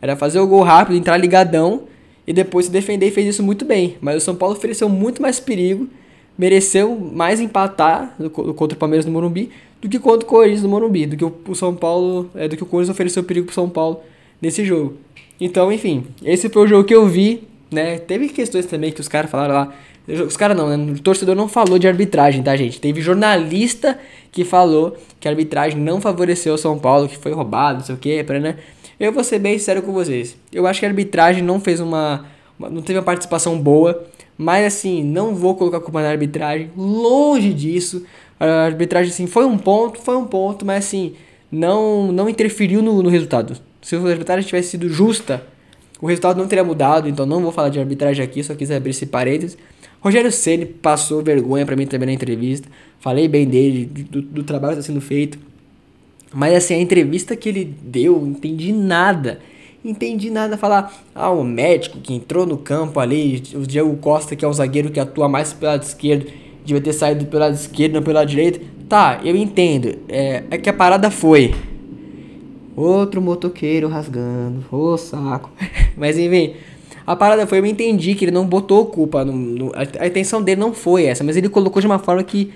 Era 0.00 0.16
fazer 0.16 0.38
o 0.38 0.46
gol 0.46 0.62
rápido, 0.62 0.96
entrar 0.96 1.16
ligadão 1.16 1.82
e 2.26 2.32
depois 2.32 2.66
se 2.66 2.72
defender 2.72 3.08
e 3.08 3.10
fez 3.10 3.26
isso 3.26 3.42
muito 3.42 3.64
bem. 3.64 3.96
Mas 4.00 4.16
o 4.16 4.20
São 4.20 4.36
Paulo 4.36 4.54
ofereceu 4.56 4.88
muito 4.88 5.20
mais 5.20 5.40
perigo, 5.40 5.88
mereceu 6.36 6.94
mais 6.96 7.40
empatar 7.40 8.16
contra 8.56 8.76
o 8.76 8.78
Palmeiras 8.78 9.04
no 9.04 9.12
Morumbi 9.12 9.50
do 9.80 9.88
que 9.88 9.98
contra 9.98 10.26
o 10.26 10.28
Corinthians 10.28 10.62
no 10.62 10.68
Morumbi, 10.68 11.06
do 11.06 11.16
que 11.16 11.50
o 11.50 11.54
São 11.54 11.74
Paulo, 11.74 12.30
é, 12.34 12.48
do 12.48 12.56
que 12.56 12.62
o 12.62 12.66
Corinthians 12.66 12.94
ofereceu 12.94 13.22
perigo 13.22 13.46
pro 13.46 13.54
São 13.54 13.68
Paulo 13.68 14.00
nesse 14.40 14.64
jogo. 14.64 14.94
Então, 15.40 15.72
enfim, 15.72 16.04
esse 16.24 16.48
foi 16.48 16.64
o 16.64 16.66
jogo 16.66 16.84
que 16.84 16.94
eu 16.94 17.06
vi, 17.06 17.44
né? 17.70 17.98
Teve 17.98 18.28
questões 18.28 18.66
também 18.66 18.90
que 18.90 19.00
os 19.00 19.08
caras 19.08 19.30
falaram 19.30 19.54
lá, 19.54 19.74
os 20.08 20.36
caras 20.36 20.56
não, 20.56 20.68
né? 20.68 20.92
O 20.92 21.00
torcedor 21.00 21.34
não 21.34 21.48
falou 21.48 21.78
de 21.78 21.86
arbitragem, 21.86 22.42
tá, 22.42 22.56
gente? 22.56 22.80
Teve 22.80 23.00
jornalista 23.00 23.98
que 24.32 24.44
falou 24.44 24.96
que 25.20 25.28
a 25.28 25.30
arbitragem 25.30 25.78
não 25.78 26.00
favoreceu 26.00 26.54
o 26.54 26.58
São 26.58 26.78
Paulo, 26.78 27.08
que 27.08 27.16
foi 27.16 27.32
roubado, 27.32 27.80
não 27.80 27.84
sei 27.84 27.94
o 27.94 27.98
quê, 27.98 28.24
pra, 28.26 28.40
né? 28.40 28.56
Eu 28.98 29.12
vou 29.12 29.22
ser 29.22 29.38
bem 29.38 29.58
sério 29.58 29.82
com 29.82 29.92
vocês. 29.92 30.36
Eu 30.52 30.66
acho 30.66 30.80
que 30.80 30.86
a 30.86 30.88
arbitragem 30.88 31.42
não 31.42 31.60
fez 31.60 31.78
uma, 31.78 32.24
uma. 32.58 32.68
não 32.68 32.82
teve 32.82 32.98
uma 32.98 33.04
participação 33.04 33.58
boa. 33.58 34.04
Mas 34.36 34.64
assim, 34.64 35.02
não 35.02 35.34
vou 35.34 35.56
colocar 35.56 35.78
a 35.78 35.80
culpa 35.80 36.00
na 36.00 36.08
arbitragem. 36.08 36.70
Longe 36.76 37.52
disso. 37.52 38.04
A 38.38 38.66
arbitragem, 38.66 39.10
assim, 39.10 39.26
foi 39.26 39.44
um 39.44 39.58
ponto, 39.58 40.00
foi 40.00 40.16
um 40.16 40.24
ponto, 40.24 40.64
mas 40.64 40.86
assim, 40.86 41.14
não, 41.50 42.12
não 42.12 42.28
interferiu 42.28 42.80
no, 42.80 43.02
no 43.02 43.08
resultado. 43.08 43.56
Se 43.82 43.96
a 43.96 43.98
arbitragem 43.98 44.46
tivesse 44.46 44.70
sido 44.70 44.88
justa, 44.88 45.44
o 46.00 46.06
resultado 46.06 46.38
não 46.38 46.46
teria 46.46 46.62
mudado, 46.62 47.08
então 47.08 47.26
não 47.26 47.42
vou 47.42 47.50
falar 47.50 47.68
de 47.68 47.80
arbitragem 47.80 48.24
aqui, 48.24 48.44
só 48.44 48.54
quis 48.54 48.70
abrir 48.70 48.90
esse 48.90 49.06
parênteses. 49.06 49.58
Rogério 50.00 50.30
Ceni 50.30 50.66
passou 50.66 51.22
vergonha 51.22 51.66
para 51.66 51.76
mim 51.76 51.86
também 51.86 52.06
na 52.06 52.12
entrevista. 52.12 52.68
Falei 53.00 53.28
bem 53.28 53.46
dele, 53.46 53.84
do, 53.84 54.22
do 54.22 54.42
trabalho 54.42 54.74
que 54.74 54.80
está 54.80 54.92
sendo 54.92 55.00
feito. 55.00 55.38
Mas 56.32 56.54
assim, 56.54 56.74
a 56.74 56.78
entrevista 56.78 57.36
que 57.36 57.48
ele 57.48 57.64
deu, 57.64 58.26
entendi 58.26 58.72
nada. 58.72 59.40
Entendi 59.84 60.28
nada 60.28 60.56
falar, 60.56 60.92
ah, 61.14 61.30
o 61.30 61.44
médico 61.44 61.98
que 61.98 62.12
entrou 62.12 62.44
no 62.44 62.58
campo 62.58 62.98
ali, 62.98 63.42
o 63.54 63.66
Diego 63.66 63.96
Costa, 63.96 64.34
que 64.34 64.44
é 64.44 64.48
um 64.48 64.52
zagueiro 64.52 64.90
que 64.90 65.00
atua 65.00 65.28
mais 65.28 65.52
pelo 65.52 65.72
lado 65.72 65.82
esquerdo, 65.82 66.26
devia 66.64 66.82
ter 66.82 66.92
saído 66.92 67.26
pelo 67.26 67.44
lado 67.44 67.54
esquerdo, 67.54 67.94
não 67.94 68.02
pelo 68.02 68.16
lado 68.16 68.28
direito. 68.28 68.60
Tá, 68.88 69.20
eu 69.24 69.36
entendo. 69.36 69.96
É, 70.08 70.42
é 70.50 70.58
que 70.58 70.68
a 70.68 70.72
parada 70.72 71.10
foi. 71.10 71.54
Outro 72.76 73.22
motoqueiro 73.22 73.88
rasgando. 73.88 74.64
Ô 74.70 74.96
saco. 74.96 75.50
Mas 75.96 76.18
enfim, 76.18 76.54
a 77.08 77.16
parada 77.16 77.46
foi, 77.46 77.58
eu 77.58 77.64
entendi 77.64 78.14
que 78.14 78.26
ele 78.26 78.32
não 78.32 78.44
botou 78.44 78.84
culpa. 78.84 79.24
No, 79.24 79.32
no, 79.32 79.72
a, 79.74 80.06
intenção 80.06 80.42
dele 80.42 80.60
não 80.60 80.74
foi 80.74 81.06
essa, 81.06 81.24
mas 81.24 81.38
ele 81.38 81.48
colocou 81.48 81.80
de 81.80 81.86
uma 81.86 81.98
forma 81.98 82.22
que. 82.22 82.52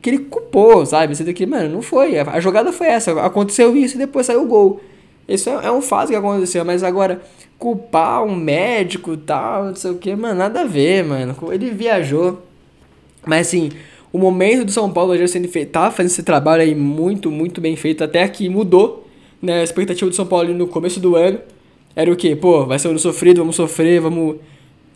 Que 0.00 0.08
ele 0.08 0.18
culpou, 0.20 0.86
sabe? 0.86 1.14
Você 1.14 1.22
daqui, 1.22 1.44
mano, 1.44 1.68
não 1.68 1.82
foi. 1.82 2.18
A, 2.18 2.22
a, 2.30 2.40
jogada 2.40 2.72
foi 2.72 2.86
essa. 2.86 3.12
Aconteceu 3.22 3.76
isso 3.76 3.96
e 3.96 3.98
depois 3.98 4.24
saiu 4.24 4.42
o 4.42 4.46
gol. 4.46 4.80
Isso 5.28 5.50
é, 5.50 5.66
é 5.66 5.70
um 5.70 5.82
fato 5.82 6.08
que 6.08 6.16
aconteceu, 6.16 6.64
mas 6.64 6.82
agora, 6.82 7.20
culpar 7.58 8.24
um 8.24 8.34
médico 8.34 9.18
tal, 9.18 9.66
não 9.66 9.76
sei 9.76 9.90
o 9.90 9.96
que, 9.96 10.16
mano, 10.16 10.38
nada 10.38 10.62
a 10.62 10.64
ver, 10.64 11.04
mano. 11.04 11.36
Ele 11.52 11.70
viajou. 11.70 12.40
Mas 13.26 13.48
assim, 13.48 13.68
o 14.10 14.18
momento 14.18 14.64
do 14.64 14.72
São 14.72 14.90
Paulo 14.90 15.14
já 15.18 15.28
sendo 15.28 15.48
feito, 15.48 15.72
tá 15.72 15.90
fazendo 15.90 16.10
esse 16.10 16.22
trabalho 16.22 16.62
aí 16.62 16.74
muito, 16.74 17.30
muito 17.30 17.60
bem 17.60 17.76
feito. 17.76 18.02
Até 18.02 18.22
aqui 18.22 18.48
mudou, 18.48 19.06
né? 19.42 19.60
A 19.60 19.62
expectativa 19.62 20.08
do 20.08 20.16
São 20.16 20.24
Paulo 20.24 20.54
no 20.54 20.66
começo 20.66 20.98
do 20.98 21.16
ano 21.16 21.38
era 21.96 22.10
o 22.10 22.16
quê? 22.16 22.34
Pô, 22.34 22.66
vai 22.66 22.78
ser 22.78 22.88
um 22.88 22.98
sofrido, 22.98 23.38
vamos 23.38 23.56
sofrer, 23.56 24.00
vamos 24.00 24.36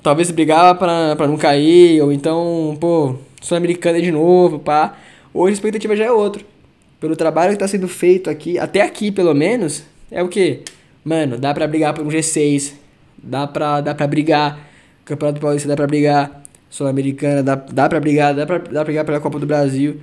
talvez 0.02 0.30
brigar 0.30 0.76
pra, 0.78 1.14
pra 1.16 1.26
não 1.26 1.36
cair, 1.36 2.00
ou 2.02 2.12
então, 2.12 2.76
pô, 2.80 3.16
Sul-Americana 3.40 4.00
de 4.00 4.10
novo, 4.10 4.58
pá. 4.58 4.96
Hoje 5.32 5.52
a 5.52 5.54
expectativa 5.54 5.94
já 5.94 6.06
é 6.06 6.12
outra. 6.12 6.42
Pelo 7.00 7.14
trabalho 7.14 7.50
que 7.50 7.56
está 7.56 7.68
sendo 7.68 7.86
feito 7.86 8.28
aqui, 8.28 8.58
até 8.58 8.82
aqui 8.82 9.12
pelo 9.12 9.34
menos, 9.34 9.84
é 10.10 10.22
o 10.22 10.28
que? 10.28 10.62
Mano, 11.04 11.38
dá 11.38 11.54
pra 11.54 11.66
brigar 11.66 11.94
por 11.94 12.04
um 12.04 12.08
G6, 12.08 12.72
dá 13.22 13.46
pra, 13.46 13.80
dá 13.80 13.94
pra 13.94 14.06
brigar, 14.06 14.58
Campeonato 15.04 15.40
Paulista 15.40 15.68
dá 15.68 15.76
pra 15.76 15.86
brigar, 15.86 16.42
Sul-Americana 16.68 17.42
dá, 17.42 17.54
dá 17.54 17.88
pra 17.88 18.00
brigar, 18.00 18.34
dá 18.34 18.44
pra, 18.44 18.58
dá 18.58 18.70
pra 18.70 18.84
brigar 18.84 19.04
pela 19.04 19.20
Copa 19.20 19.38
do 19.38 19.46
Brasil. 19.46 20.00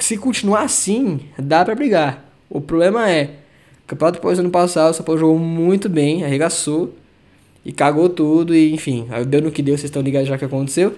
Se 0.00 0.16
continuar 0.16 0.62
assim, 0.62 1.20
dá 1.38 1.64
pra 1.64 1.74
brigar. 1.74 2.24
O 2.50 2.60
problema 2.60 3.10
é, 3.10 3.30
Campeonato 3.86 4.20
Paulista 4.20 4.42
ano 4.42 4.50
passado, 4.50 4.90
o 4.90 4.94
São 4.94 5.04
Paulo 5.04 5.20
jogou 5.20 5.38
muito 5.38 5.88
bem, 5.88 6.24
arregaçou 6.24 6.92
e 7.64 7.72
cagou 7.72 8.08
tudo, 8.08 8.54
e 8.54 8.72
enfim, 8.72 9.06
deu 9.28 9.42
no 9.42 9.50
que 9.50 9.62
deu, 9.62 9.76
vocês 9.76 9.84
estão 9.84 10.02
ligados 10.02 10.28
já 10.28 10.36
que 10.36 10.44
aconteceu. 10.44 10.94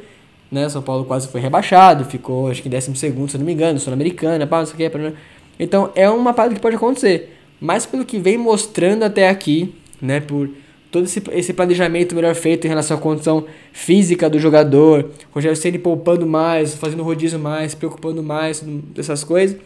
Né? 0.51 0.69
São 0.69 0.81
Paulo 0.81 1.05
quase 1.05 1.29
foi 1.29 1.41
rebaixado, 1.41 2.05
ficou 2.05 2.49
acho 2.49 2.63
que 2.63 2.69
em 2.69 2.71
12 2.71 2.97
segundo, 2.97 3.31
se 3.31 3.37
não 3.37 3.45
me 3.45 3.53
engano, 3.53 3.79
Sul-Americana, 3.79 4.47
pá, 4.47 4.61
não 4.61 4.67
sei 4.67 4.87
o 4.87 4.91
que. 4.91 5.13
Então 5.61 5.91
é 5.95 6.09
uma 6.09 6.33
parada 6.33 6.55
que 6.55 6.61
pode 6.61 6.77
acontecer. 6.77 7.35
Mas 7.61 7.85
pelo 7.85 8.05
que 8.05 8.19
vem 8.19 8.39
mostrando 8.39 9.03
até 9.03 9.29
aqui, 9.29 9.75
né, 10.01 10.21
por 10.21 10.49
todo 10.91 11.05
esse, 11.05 11.23
esse 11.33 11.53
planejamento 11.53 12.15
melhor 12.15 12.35
feito 12.35 12.67
em 12.67 12.69
relação 12.69 12.97
à 12.97 13.01
condição 13.01 13.45
física 13.73 14.31
do 14.31 14.39
jogador, 14.39 15.11
Rogério 15.31 15.57
Ceni 15.57 15.79
poupando 15.79 16.27
mais, 16.27 16.75
fazendo 16.75 17.03
rodízio 17.03 17.39
mais, 17.39 17.75
preocupando 17.75 18.23
mais 18.23 18.61
dessas 18.95 19.25
coisas, 19.25 19.59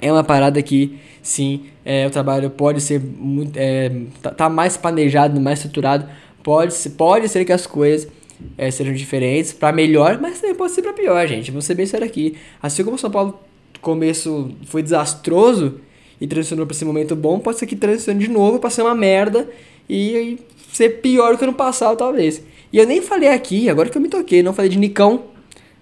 é 0.00 0.12
uma 0.12 0.24
parada 0.24 0.60
que 0.62 0.98
sim, 1.22 1.64
é, 1.84 2.06
o 2.06 2.10
trabalho 2.10 2.50
pode 2.50 2.80
ser 2.80 3.00
muito, 3.00 3.56
é, 3.56 3.90
tá, 4.22 4.30
tá, 4.30 4.48
mais 4.48 4.76
planejado, 4.76 5.40
mais 5.40 5.58
estruturado, 5.58 6.08
pode, 6.42 6.74
pode 6.90 7.28
ser 7.28 7.44
que 7.44 7.52
as 7.52 7.66
coisas 7.66 8.08
é, 8.56 8.70
sejam 8.70 8.94
diferentes 8.94 9.52
para 9.52 9.72
melhor, 9.72 10.18
mas 10.20 10.40
também 10.40 10.54
pode 10.54 10.72
ser 10.72 10.82
para 10.82 10.92
pior, 10.92 11.26
gente. 11.26 11.50
Vamos 11.50 11.64
ser 11.64 11.74
bem 11.74 11.86
sério 11.86 12.06
aqui. 12.06 12.36
Assim 12.62 12.84
como 12.84 12.96
o 12.96 12.98
São 12.98 13.10
Paulo 13.10 13.38
começo 13.80 14.50
foi 14.66 14.82
desastroso 14.82 15.80
e 16.20 16.26
transicionou 16.26 16.66
para 16.66 16.74
esse 16.74 16.84
momento 16.84 17.14
bom, 17.14 17.38
pode 17.38 17.58
ser 17.58 17.66
que 17.66 17.76
transicione 17.76 18.18
de 18.18 18.28
novo 18.28 18.58
para 18.58 18.70
ser 18.70 18.82
uma 18.82 18.94
merda 18.94 19.48
e, 19.88 20.16
e 20.16 20.38
ser 20.72 21.00
pior 21.00 21.32
do 21.32 21.38
que 21.38 21.44
ano 21.44 21.52
passado, 21.52 21.96
talvez. 21.96 22.42
E 22.72 22.78
eu 22.78 22.86
nem 22.86 23.00
falei 23.00 23.28
aqui, 23.28 23.68
agora 23.68 23.88
que 23.88 23.96
eu 23.96 24.02
me 24.02 24.08
toquei, 24.08 24.42
não 24.42 24.52
falei 24.52 24.70
de 24.70 24.78
Nicão, 24.78 25.24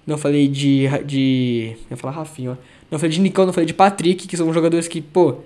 não 0.07 0.19
falei 0.19 0.49
de. 0.49 0.87
de 1.05 1.77
eu 1.91 1.93
ia 1.93 1.97
falar 1.97 2.13
Rafinha, 2.13 2.53
ó. 2.53 2.57
Não 2.95 2.99
falei 3.01 3.11
de 3.11 3.21
Nicão, 3.21 3.45
não 3.45 3.53
falei 3.53 3.67
de 3.67 3.75
Patrick, 3.75 4.29
que 4.29 4.37
são 4.37 4.55
jogadores 4.55 4.87
que, 4.87 5.03
pô, 5.03 5.39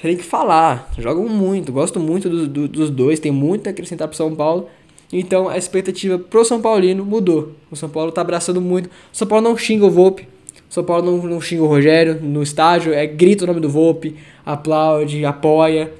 tem 0.00 0.16
que 0.16 0.22
falar. 0.22 0.90
Jogam 0.96 1.28
muito, 1.28 1.70
gosto 1.70 2.00
muito 2.00 2.26
do, 2.30 2.48
do, 2.48 2.66
dos 2.66 2.88
dois, 2.88 3.20
tem 3.20 3.30
muito 3.30 3.66
a 3.66 3.70
acrescentar 3.70 4.08
pro 4.08 4.16
São 4.16 4.34
Paulo. 4.34 4.66
Então 5.12 5.46
a 5.46 5.58
expectativa 5.58 6.18
pro 6.18 6.42
São 6.42 6.62
Paulino 6.62 7.04
mudou. 7.04 7.52
O 7.70 7.76
São 7.76 7.90
Paulo 7.90 8.10
tá 8.10 8.22
abraçando 8.22 8.62
muito. 8.62 8.86
O 8.86 8.90
São 9.12 9.28
Paulo 9.28 9.44
não 9.46 9.58
xinga 9.58 9.84
o 9.84 9.90
Volpe. 9.90 10.26
O 10.70 10.72
São 10.72 10.82
Paulo 10.82 11.04
não, 11.04 11.28
não 11.28 11.38
xinga 11.38 11.62
o 11.62 11.66
Rogério 11.66 12.18
no 12.22 12.42
estádio, 12.42 12.94
é 12.94 13.06
grita 13.06 13.44
o 13.44 13.46
nome 13.46 13.60
do 13.60 13.68
Volpe, 13.68 14.16
aplaude, 14.42 15.22
apoia. 15.22 15.92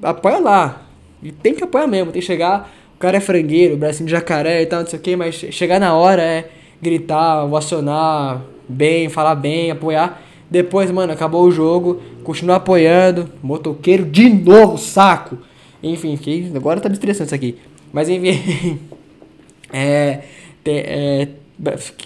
Apoia 0.00 0.38
lá. 0.38 0.86
E 1.20 1.32
tem 1.32 1.52
que 1.52 1.64
apoiar 1.64 1.88
mesmo, 1.88 2.12
tem 2.12 2.20
que 2.20 2.26
chegar. 2.26 2.72
O 2.94 2.98
cara 3.00 3.16
é 3.16 3.20
frangueiro, 3.20 3.76
bracinho 3.76 4.06
de 4.06 4.12
jacaré 4.12 4.62
e 4.62 4.66
tal, 4.66 4.82
não 4.82 4.86
sei 4.86 5.00
o 5.00 5.02
que, 5.02 5.16
mas 5.16 5.34
chegar 5.34 5.80
na 5.80 5.96
hora 5.96 6.22
é 6.22 6.48
gritar, 6.80 7.44
ovacionar 7.44 8.54
bem, 8.68 9.08
falar 9.08 9.34
bem, 9.34 9.70
apoiar. 9.70 10.22
Depois, 10.50 10.90
mano, 10.90 11.12
acabou 11.12 11.44
o 11.44 11.50
jogo, 11.50 12.00
continua 12.22 12.56
apoiando, 12.56 13.30
motoqueiro 13.42 14.04
de 14.04 14.28
novo, 14.28 14.78
saco. 14.78 15.38
Enfim, 15.82 16.16
fiquei, 16.16 16.52
agora 16.54 16.80
tá 16.80 16.88
me 16.88 16.94
estressando 16.94 17.26
isso 17.26 17.34
aqui. 17.34 17.56
Mas 17.92 18.08
enfim, 18.08 18.78
é, 19.72 20.20
tem, 20.62 20.78
é, 20.78 21.28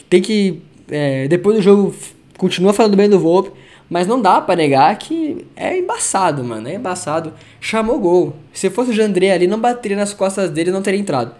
tem 0.08 0.22
que, 0.22 0.62
é, 0.90 1.28
depois 1.28 1.56
do 1.56 1.62
jogo, 1.62 1.94
continua 2.38 2.72
falando 2.72 2.96
bem 2.96 3.08
do 3.08 3.18
Volpe, 3.18 3.50
mas 3.88 4.06
não 4.06 4.22
dá 4.22 4.40
para 4.40 4.56
negar 4.56 4.96
que 4.96 5.44
é 5.56 5.76
embaçado, 5.76 6.44
mano, 6.44 6.68
é 6.68 6.74
embaçado. 6.76 7.32
Chamou 7.60 7.98
gol. 7.98 8.36
Se 8.52 8.70
fosse 8.70 8.90
o 8.90 8.94
Jandré 8.94 9.32
ali, 9.32 9.48
não 9.48 9.58
bateria 9.58 9.96
nas 9.96 10.14
costas 10.14 10.48
dele 10.48 10.70
não 10.70 10.80
teria 10.80 11.00
entrado. 11.00 11.34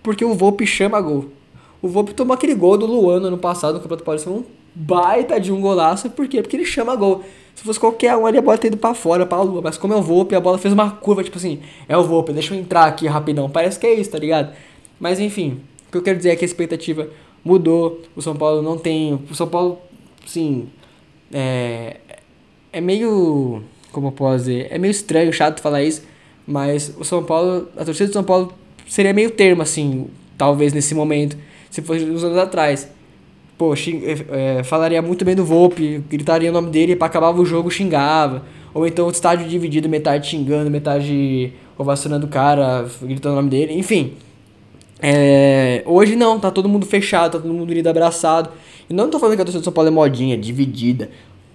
Porque 0.00 0.24
o 0.24 0.32
Volpe 0.32 0.64
chama 0.64 1.00
gol. 1.00 1.37
O 1.80 1.88
Volpe 1.88 2.12
tomou 2.12 2.34
aquele 2.34 2.54
gol 2.54 2.76
do 2.76 2.86
Luano 2.86 3.26
ano 3.26 3.38
passado 3.38 3.74
no 3.74 3.80
Campeonato 3.80 4.04
Paulista, 4.04 4.30
um 4.30 4.44
baita 4.74 5.40
de 5.40 5.52
um 5.52 5.60
golaço, 5.60 6.10
por 6.10 6.26
quê? 6.28 6.42
Porque 6.42 6.56
ele 6.56 6.64
chama 6.64 6.94
gol. 6.96 7.22
Se 7.54 7.64
fosse 7.64 7.80
qualquer 7.80 8.16
um 8.16 8.26
ali, 8.26 8.38
a 8.38 8.42
bola 8.42 8.56
teria 8.56 8.74
ido 8.74 8.80
pra 8.80 8.94
fora, 8.94 9.26
pra 9.26 9.40
lua. 9.42 9.60
Mas 9.62 9.76
como 9.76 9.92
é 9.92 9.96
o 9.96 10.02
Volpe, 10.02 10.34
a 10.34 10.40
bola 10.40 10.58
fez 10.58 10.72
uma 10.72 10.90
curva, 10.90 11.24
tipo 11.24 11.36
assim, 11.36 11.60
é 11.88 11.96
o 11.96 12.04
Volpe, 12.04 12.32
deixa 12.32 12.54
eu 12.54 12.58
entrar 12.58 12.84
aqui 12.84 13.06
rapidão. 13.06 13.50
Parece 13.50 13.78
que 13.78 13.86
é 13.86 13.94
isso, 13.94 14.10
tá 14.10 14.18
ligado? 14.18 14.52
Mas 15.00 15.18
enfim, 15.18 15.60
o 15.88 15.92
que 15.92 15.98
eu 15.98 16.02
quero 16.02 16.18
dizer 16.18 16.30
é 16.30 16.36
que 16.36 16.44
a 16.44 16.46
expectativa 16.46 17.08
mudou. 17.44 18.02
O 18.14 18.22
São 18.22 18.36
Paulo 18.36 18.62
não 18.62 18.76
tem. 18.78 19.14
O 19.30 19.34
São 19.34 19.48
Paulo, 19.48 19.78
sim. 20.26 20.68
É, 21.32 21.96
é 22.72 22.80
meio. 22.80 23.62
Como 23.90 24.08
eu 24.08 24.12
posso 24.12 24.38
dizer? 24.38 24.68
É 24.70 24.78
meio 24.78 24.90
estranho, 24.90 25.32
chato 25.32 25.60
falar 25.60 25.82
isso. 25.82 26.02
Mas 26.46 26.94
o 26.98 27.04
São 27.04 27.24
Paulo. 27.24 27.68
A 27.76 27.84
torcida 27.84 28.08
do 28.08 28.12
São 28.12 28.24
Paulo 28.24 28.52
seria 28.86 29.12
meio 29.12 29.30
termo, 29.30 29.62
assim, 29.62 30.08
talvez 30.36 30.72
nesse 30.72 30.94
momento, 30.94 31.36
se 31.70 31.82
fosse 31.82 32.04
uns 32.04 32.24
anos 32.24 32.38
atrás 32.38 32.88
pô, 33.58 33.74
é, 34.30 34.62
falaria 34.62 35.02
muito 35.02 35.24
bem 35.24 35.34
do 35.34 35.44
Volpe, 35.44 35.98
gritaria 36.08 36.48
o 36.48 36.52
nome 36.52 36.70
dele 36.70 36.92
e 36.92 36.96
para 36.96 37.08
acabar 37.08 37.34
o 37.34 37.44
jogo 37.44 37.68
xingava. 37.68 38.44
Ou 38.72 38.86
então 38.86 39.08
o 39.08 39.10
estádio 39.10 39.48
dividido, 39.48 39.88
metade 39.88 40.28
xingando, 40.28 40.70
metade 40.70 41.52
ovacionando 41.76 42.26
o 42.26 42.28
cara, 42.28 42.86
gritando 43.02 43.32
o 43.32 43.36
nome 43.36 43.50
dele, 43.50 43.74
enfim. 43.74 44.12
É, 45.02 45.82
hoje 45.84 46.14
não, 46.14 46.38
tá 46.38 46.50
todo 46.50 46.68
mundo 46.68 46.86
fechado, 46.86 47.32
tá 47.32 47.38
todo 47.38 47.52
mundo 47.52 47.70
unido, 47.70 47.88
abraçado. 47.88 48.50
E 48.88 48.94
não 48.94 49.10
tô 49.10 49.18
falando 49.18 49.36
que 49.36 49.42
a 49.42 49.44
torcida 49.44 49.60
do 49.60 49.64
São 49.64 49.72
Paulo 49.72 49.88
é 49.88 49.92
modinha, 49.92 50.38
dividida. 50.38 51.10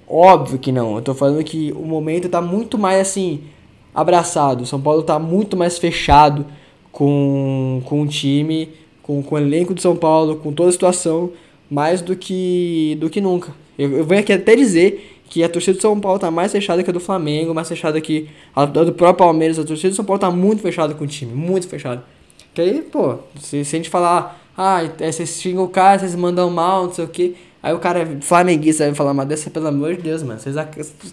Óbvio 0.08 0.60
que 0.60 0.72
não. 0.72 0.98
Eu 0.98 1.01
tô 1.01 1.13
falando 1.13 1.41
que 1.43 1.72
o 1.72 1.86
momento 1.86 2.27
tá 2.27 2.41
muito 2.41 2.77
mais 2.77 3.00
assim, 3.00 3.41
abraçado. 3.96 4.65
São 4.65 4.82
Paulo 4.82 5.03
tá 5.03 5.17
muito 5.17 5.55
mais 5.55 5.77
fechado 5.77 6.46
com, 6.91 7.82
com 7.86 8.01
o 8.01 8.08
time, 8.08 8.70
com, 9.04 9.22
com 9.22 9.36
o 9.36 9.38
elenco 9.38 9.74
do 9.74 9.82
São 9.82 9.96
Paulo, 9.96 10.38
com 10.38 10.52
toda 10.52 10.70
a 10.70 10.72
situação 10.72 11.32
mais 11.70 12.02
do 12.02 12.16
que, 12.16 12.98
do 13.00 13.10
que 13.10 13.22
nunca. 13.22 13.54
Eu, 13.78 13.98
eu 13.98 14.06
venho 14.06 14.22
aqui 14.22 14.34
até 14.34 14.56
dizer 14.56 15.22
que 15.30 15.44
a 15.44 15.50
torcida 15.50 15.78
do 15.78 15.82
São 15.82 16.00
Paulo 16.00 16.20
tá 16.20 16.32
mais 16.32 16.52
fechada 16.52 16.84
que 16.84 16.90
a 16.90 16.94
do 16.94 17.00
Flamengo, 17.00 17.54
mais 17.54 17.68
fechada 17.68 18.00
que 18.00 18.30
a 18.56 18.66
do 18.66 18.94
próprio 18.94 19.26
Palmeiras. 19.26 19.60
A 19.60 19.64
torcida 19.64 19.90
do 19.90 19.96
São 19.96 20.06
Paulo 20.06 20.20
tá 20.20 20.32
muito 20.32 20.62
fechada 20.62 20.94
com 20.94 21.04
o 21.04 21.08
time, 21.08 21.34
muito 21.34 21.68
fechada. 21.68 22.04
Que 22.54 22.62
aí, 22.62 22.82
pô, 22.82 23.18
se, 23.40 23.66
se 23.66 23.76
a 23.76 23.80
gente 23.80 23.90
falar, 23.90 24.40
ah, 24.56 24.84
é, 25.00 25.12
vocês 25.12 25.42
xingam 25.42 25.64
o 25.64 25.68
cara, 25.68 26.00
vocês 26.00 26.16
mandam 26.16 26.50
mal, 26.50 26.86
não 26.86 26.94
sei 26.94 27.04
o 27.04 27.08
que. 27.08 27.36
Aí 27.62 27.74
o 27.74 27.80
cara 27.80 28.00
é 28.00 28.22
flamenguista 28.22 28.86
vai 28.86 28.94
falar, 28.94 29.14
mas 29.14 29.28
dessa, 29.28 29.50
pelo 29.50 29.68
amor 29.68 29.96
de 29.96 30.04
Deus, 30.04 30.22
mano. 30.22 30.40
Vocês 30.40 30.56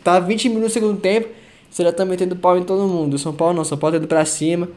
tá 0.05 0.21
20 0.21 0.49
minutos 0.49 0.69
no 0.69 0.71
segundo 0.75 1.01
tempo, 1.01 1.29
você 1.71 1.83
já 1.83 1.93
tá 1.93 2.05
metendo 2.05 2.37
pau 2.37 2.59
em 2.59 2.63
todo 2.63 2.87
mundo. 2.87 3.17
São 3.17 3.33
Paulo 3.33 3.55
não, 3.55 3.65
São 3.65 3.79
Paulo 3.79 3.95
tá 3.95 3.99
indo 3.99 4.09
pra 4.09 4.25
cima. 4.25 4.69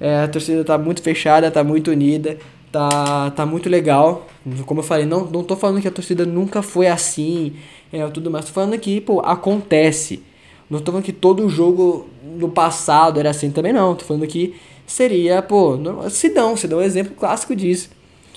É, 0.00 0.20
a 0.20 0.28
torcida 0.28 0.64
tá 0.64 0.78
muito 0.78 1.02
fechada, 1.02 1.50
tá 1.50 1.62
muito 1.62 1.90
unida 1.90 2.38
tá, 2.76 3.30
tá 3.30 3.46
muito 3.46 3.70
legal. 3.70 4.26
Como 4.66 4.80
eu 4.80 4.84
falei, 4.84 5.06
não, 5.06 5.24
não 5.24 5.42
tô 5.42 5.56
falando 5.56 5.80
que 5.80 5.88
a 5.88 5.90
torcida 5.90 6.26
nunca 6.26 6.60
foi 6.60 6.86
assim, 6.86 7.54
é, 7.90 8.06
tudo 8.08 8.30
mais. 8.30 8.44
Tô 8.44 8.52
falando 8.52 8.78
que, 8.78 9.00
pô, 9.00 9.20
acontece. 9.20 10.22
Não 10.68 10.80
tô 10.80 10.92
falando 10.92 11.04
que 11.04 11.12
todo 11.12 11.48
jogo 11.48 12.06
no 12.22 12.50
passado 12.50 13.18
era 13.18 13.30
assim 13.30 13.50
também, 13.50 13.72
não. 13.72 13.94
Tô 13.94 14.04
falando 14.04 14.26
que 14.26 14.54
seria, 14.86 15.40
pô, 15.40 15.78
Sidão. 16.10 16.54
Sidão 16.54 16.80
é 16.80 16.82
um 16.82 16.84
exemplo 16.84 17.14
clássico 17.16 17.56
disso. 17.56 17.88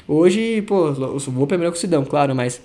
Hoje, 0.07 0.61
pô, 0.61 0.89
o 0.89 1.19
Volpe 1.19 1.55
é 1.55 1.57
melhor 1.57 1.71
que 1.71 1.77
o 1.77 1.81
Sidão, 1.81 2.05
claro, 2.05 2.33
mas... 2.33 2.61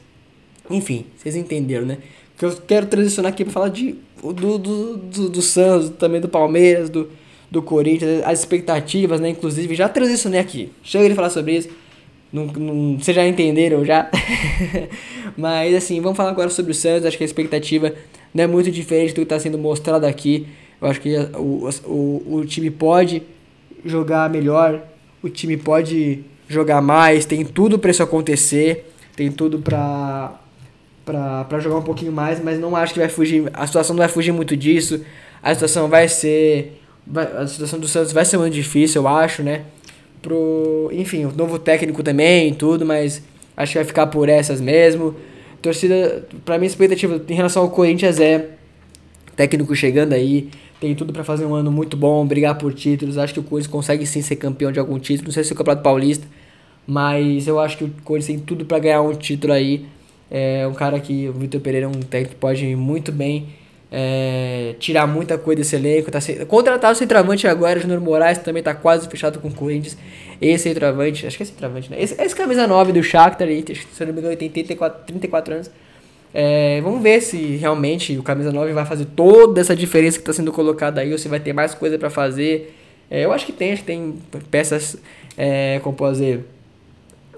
Enfim, 0.70 1.04
vocês 1.16 1.36
entenderam, 1.36 1.84
né? 1.84 1.98
Que 2.38 2.46
eu 2.46 2.52
quero 2.66 2.86
transicionar 2.86 3.32
aqui 3.32 3.44
pra 3.44 3.52
falar 3.52 3.68
de, 3.68 3.96
do, 4.22 4.58
do, 4.58 4.96
do, 4.96 5.28
do 5.28 5.42
Santos, 5.42 5.90
também 5.98 6.20
do 6.20 6.28
Palmeiras, 6.28 6.88
do 6.88 7.10
do 7.54 7.62
Corinthians, 7.62 8.22
as 8.24 8.40
expectativas, 8.40 9.20
né? 9.20 9.30
Inclusive, 9.30 9.74
já 9.74 9.88
transicionei 9.88 10.40
aqui. 10.40 10.72
Chega 10.82 11.08
de 11.08 11.14
falar 11.14 11.30
sobre 11.30 11.56
isso. 11.56 11.68
Não, 12.32 12.46
não, 12.46 12.98
vocês 12.98 13.14
já 13.14 13.26
entenderam 13.26 13.84
já? 13.84 14.10
Mas 15.38 15.74
assim, 15.74 16.00
vamos 16.00 16.16
falar 16.16 16.30
agora 16.30 16.50
sobre 16.50 16.72
o 16.72 16.74
Santos. 16.74 17.06
Acho 17.06 17.16
que 17.16 17.22
a 17.22 17.26
expectativa 17.26 17.94
não 18.34 18.44
é 18.44 18.46
muito 18.46 18.70
diferente 18.70 19.12
do 19.12 19.16
que 19.16 19.22
está 19.22 19.38
sendo 19.38 19.56
mostrado 19.56 20.04
aqui. 20.04 20.46
Eu 20.80 20.88
acho 20.88 21.00
que 21.00 21.16
o, 21.36 21.70
o, 21.86 22.34
o 22.38 22.44
time 22.44 22.70
pode 22.70 23.22
jogar 23.84 24.28
melhor, 24.28 24.82
o 25.22 25.28
time 25.28 25.56
pode 25.56 26.24
jogar 26.48 26.82
mais, 26.82 27.24
tem 27.24 27.44
tudo 27.44 27.78
para 27.78 27.90
isso 27.90 28.02
acontecer, 28.02 28.92
tem 29.16 29.30
tudo 29.30 29.60
para 29.60 30.40
para 31.04 31.60
jogar 31.60 31.76
um 31.76 31.82
pouquinho 31.82 32.10
mais, 32.10 32.42
mas 32.42 32.58
não 32.58 32.74
acho 32.74 32.94
que 32.94 32.98
vai 32.98 33.10
fugir, 33.10 33.50
a 33.52 33.66
situação 33.66 33.94
não 33.94 34.00
vai 34.00 34.08
fugir 34.08 34.32
muito 34.32 34.56
disso. 34.56 35.04
A 35.42 35.52
situação 35.52 35.86
vai 35.86 36.08
ser 36.08 36.80
a 37.36 37.46
situação 37.46 37.78
do 37.78 37.86
Santos 37.86 38.12
vai 38.12 38.24
ser 38.24 38.38
muito 38.38 38.54
difícil, 38.54 39.02
eu 39.02 39.08
acho, 39.08 39.42
né? 39.42 39.62
Pro, 40.22 40.90
enfim, 40.92 41.24
o 41.26 41.32
novo 41.32 41.58
técnico 41.58 42.02
também 42.02 42.48
e 42.48 42.54
tudo, 42.54 42.86
mas 42.86 43.22
acho 43.56 43.72
que 43.72 43.78
vai 43.78 43.84
ficar 43.84 44.06
por 44.06 44.28
essas 44.28 44.60
mesmo. 44.60 45.14
Torcida, 45.60 46.26
para 46.44 46.58
mim, 46.58 46.64
a 46.64 46.68
expectativa 46.68 47.20
em 47.28 47.34
relação 47.34 47.62
ao 47.62 47.70
Corinthians 47.70 48.18
é 48.20 48.50
técnico 49.36 49.74
chegando 49.74 50.12
aí, 50.12 50.48
tem 50.80 50.94
tudo 50.94 51.12
para 51.12 51.24
fazer 51.24 51.44
um 51.44 51.54
ano 51.54 51.70
muito 51.70 51.96
bom, 51.96 52.26
brigar 52.26 52.56
por 52.56 52.72
títulos. 52.72 53.18
Acho 53.18 53.34
que 53.34 53.40
o 53.40 53.42
Corinthians 53.42 53.72
consegue 53.72 54.06
sim 54.06 54.22
ser 54.22 54.36
campeão 54.36 54.72
de 54.72 54.78
algum 54.78 54.98
título, 54.98 55.28
não 55.28 55.32
sei 55.32 55.44
se 55.44 55.52
é 55.52 55.54
o 55.54 55.56
Campeonato 55.56 55.82
Paulista, 55.82 56.26
mas 56.86 57.46
eu 57.46 57.58
acho 57.60 57.78
que 57.78 57.84
o 57.84 57.92
Corinthians 58.04 58.38
tem 58.38 58.46
tudo 58.46 58.64
para 58.64 58.78
ganhar 58.78 59.02
um 59.02 59.14
título 59.14 59.52
aí. 59.52 59.86
É 60.30 60.66
um 60.66 60.72
cara 60.72 60.98
que 60.98 61.28
o 61.28 61.32
Vitor 61.32 61.60
Pereira 61.60 61.86
é 61.86 61.88
um 61.88 62.00
técnico 62.00 62.34
que 62.34 62.40
pode 62.40 62.64
muito 62.76 63.12
bem 63.12 63.46
é, 63.90 64.74
tirar 64.78 65.06
muita 65.06 65.38
coisa 65.38 65.62
desse 65.62 65.76
elenco. 65.76 66.10
Tá 66.10 66.20
sem, 66.20 66.44
contratar 66.46 66.92
o 66.92 66.94
centroavante 66.94 67.46
agora, 67.46 67.78
o 67.78 67.82
Júnior 67.82 68.00
Moraes 68.00 68.38
também 68.38 68.62
tá 68.62 68.74
quase 68.74 69.08
fechado 69.08 69.38
com 69.40 69.48
o 69.48 69.54
Corinthians. 69.54 69.96
Esse 70.40 70.64
centroavante, 70.64 71.26
acho 71.26 71.36
que 71.36 71.42
é 71.42 71.46
centroavante, 71.46 71.90
né? 71.90 71.96
Esse, 72.00 72.20
esse 72.20 72.34
camisa 72.34 72.66
9 72.66 72.92
do 72.92 73.02
Shakhtar, 73.02 73.48
aí, 73.48 73.64
se 73.66 74.02
eu 74.02 74.06
não 74.06 74.14
me 74.14 74.20
engano, 74.20 74.36
tem 74.36 74.50
34, 74.50 75.04
34 75.06 75.54
anos. 75.54 75.70
É, 76.36 76.80
vamos 76.80 77.00
ver 77.00 77.20
se 77.20 77.36
realmente 77.56 78.18
o 78.18 78.22
camisa 78.22 78.50
9 78.50 78.72
vai 78.72 78.84
fazer 78.84 79.04
toda 79.04 79.60
essa 79.60 79.76
diferença 79.76 80.18
que 80.18 80.22
está 80.22 80.32
sendo 80.32 80.52
colocada 80.52 81.00
aí, 81.00 81.12
ou 81.12 81.18
se 81.18 81.28
vai 81.28 81.38
ter 81.38 81.52
mais 81.52 81.74
coisa 81.74 81.96
para 81.96 82.10
fazer. 82.10 82.74
É, 83.08 83.24
eu 83.24 83.32
acho 83.32 83.46
que 83.46 83.52
tem, 83.52 83.72
acho 83.72 83.82
que 83.82 83.86
tem 83.86 84.18
peças, 84.50 84.96
é, 85.36 85.78
como 85.84 85.94
posso 85.94 86.14
dizer, 86.14 86.44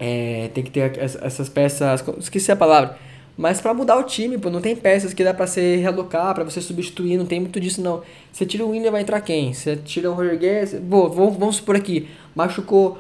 é, 0.00 0.48
tem 0.54 0.64
que 0.64 0.70
ter 0.70 0.92
essas 0.98 1.48
peças, 1.48 2.02
esqueci 2.18 2.50
a 2.50 2.56
palavra, 2.56 2.96
mas 3.36 3.60
para 3.60 3.74
mudar 3.74 3.96
o 3.98 4.02
time, 4.02 4.38
pô, 4.38 4.48
não 4.48 4.60
tem 4.60 4.74
peças 4.74 5.12
que 5.12 5.22
dá 5.22 5.34
para 5.34 5.46
você 5.46 5.76
realocar, 5.76 6.34
para 6.34 6.44
você 6.44 6.60
substituir, 6.60 7.18
não 7.18 7.26
tem 7.26 7.38
muito 7.38 7.60
disso 7.60 7.82
não. 7.82 8.02
Você 8.32 8.46
tira 8.46 8.64
o 8.64 8.70
William, 8.70 8.90
vai 8.90 9.02
entrar 9.02 9.20
quem? 9.20 9.52
Você 9.52 9.76
tira 9.76 10.10
o 10.10 10.14
Roger 10.14 10.38
Guedes, 10.38 10.80
pô, 10.88 11.08
vamos, 11.08 11.36
vamos 11.36 11.56
supor 11.56 11.76
aqui, 11.76 12.08
machucou 12.34 12.98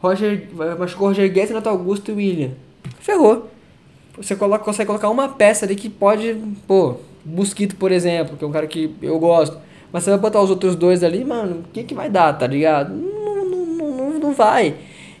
Roger, 0.00 0.48
machucou 0.78 1.08
Roger 1.08 1.32
Guedes, 1.32 1.50
Renato 1.50 1.68
Augusto 1.68 2.10
e 2.10 2.14
William. 2.14 2.50
Ferrou. 3.00 3.48
Você 4.16 4.34
coloca, 4.36 4.64
consegue 4.64 4.88
colocar 4.88 5.08
uma 5.08 5.28
peça 5.28 5.64
ali 5.64 5.76
que 5.76 5.88
pode, 5.88 6.36
pô, 6.66 6.96
Mosquito, 7.24 7.76
por 7.76 7.92
exemplo, 7.92 8.36
que 8.36 8.44
é 8.44 8.46
um 8.48 8.52
cara 8.52 8.66
que 8.66 8.94
eu 9.00 9.18
gosto. 9.18 9.58
Mas 9.92 10.04
você 10.04 10.10
vai 10.10 10.18
botar 10.18 10.42
os 10.42 10.50
outros 10.50 10.76
dois 10.76 11.02
ali, 11.02 11.24
mano, 11.24 11.60
o 11.60 11.72
que 11.72 11.82
que 11.82 11.94
vai 11.94 12.10
dar, 12.10 12.32
tá 12.34 12.46
ligado? 12.46 12.94
Não, 12.94 13.44
não, 13.44 13.66
não, 13.66 14.18
não 14.18 14.32
vai. 14.34 14.74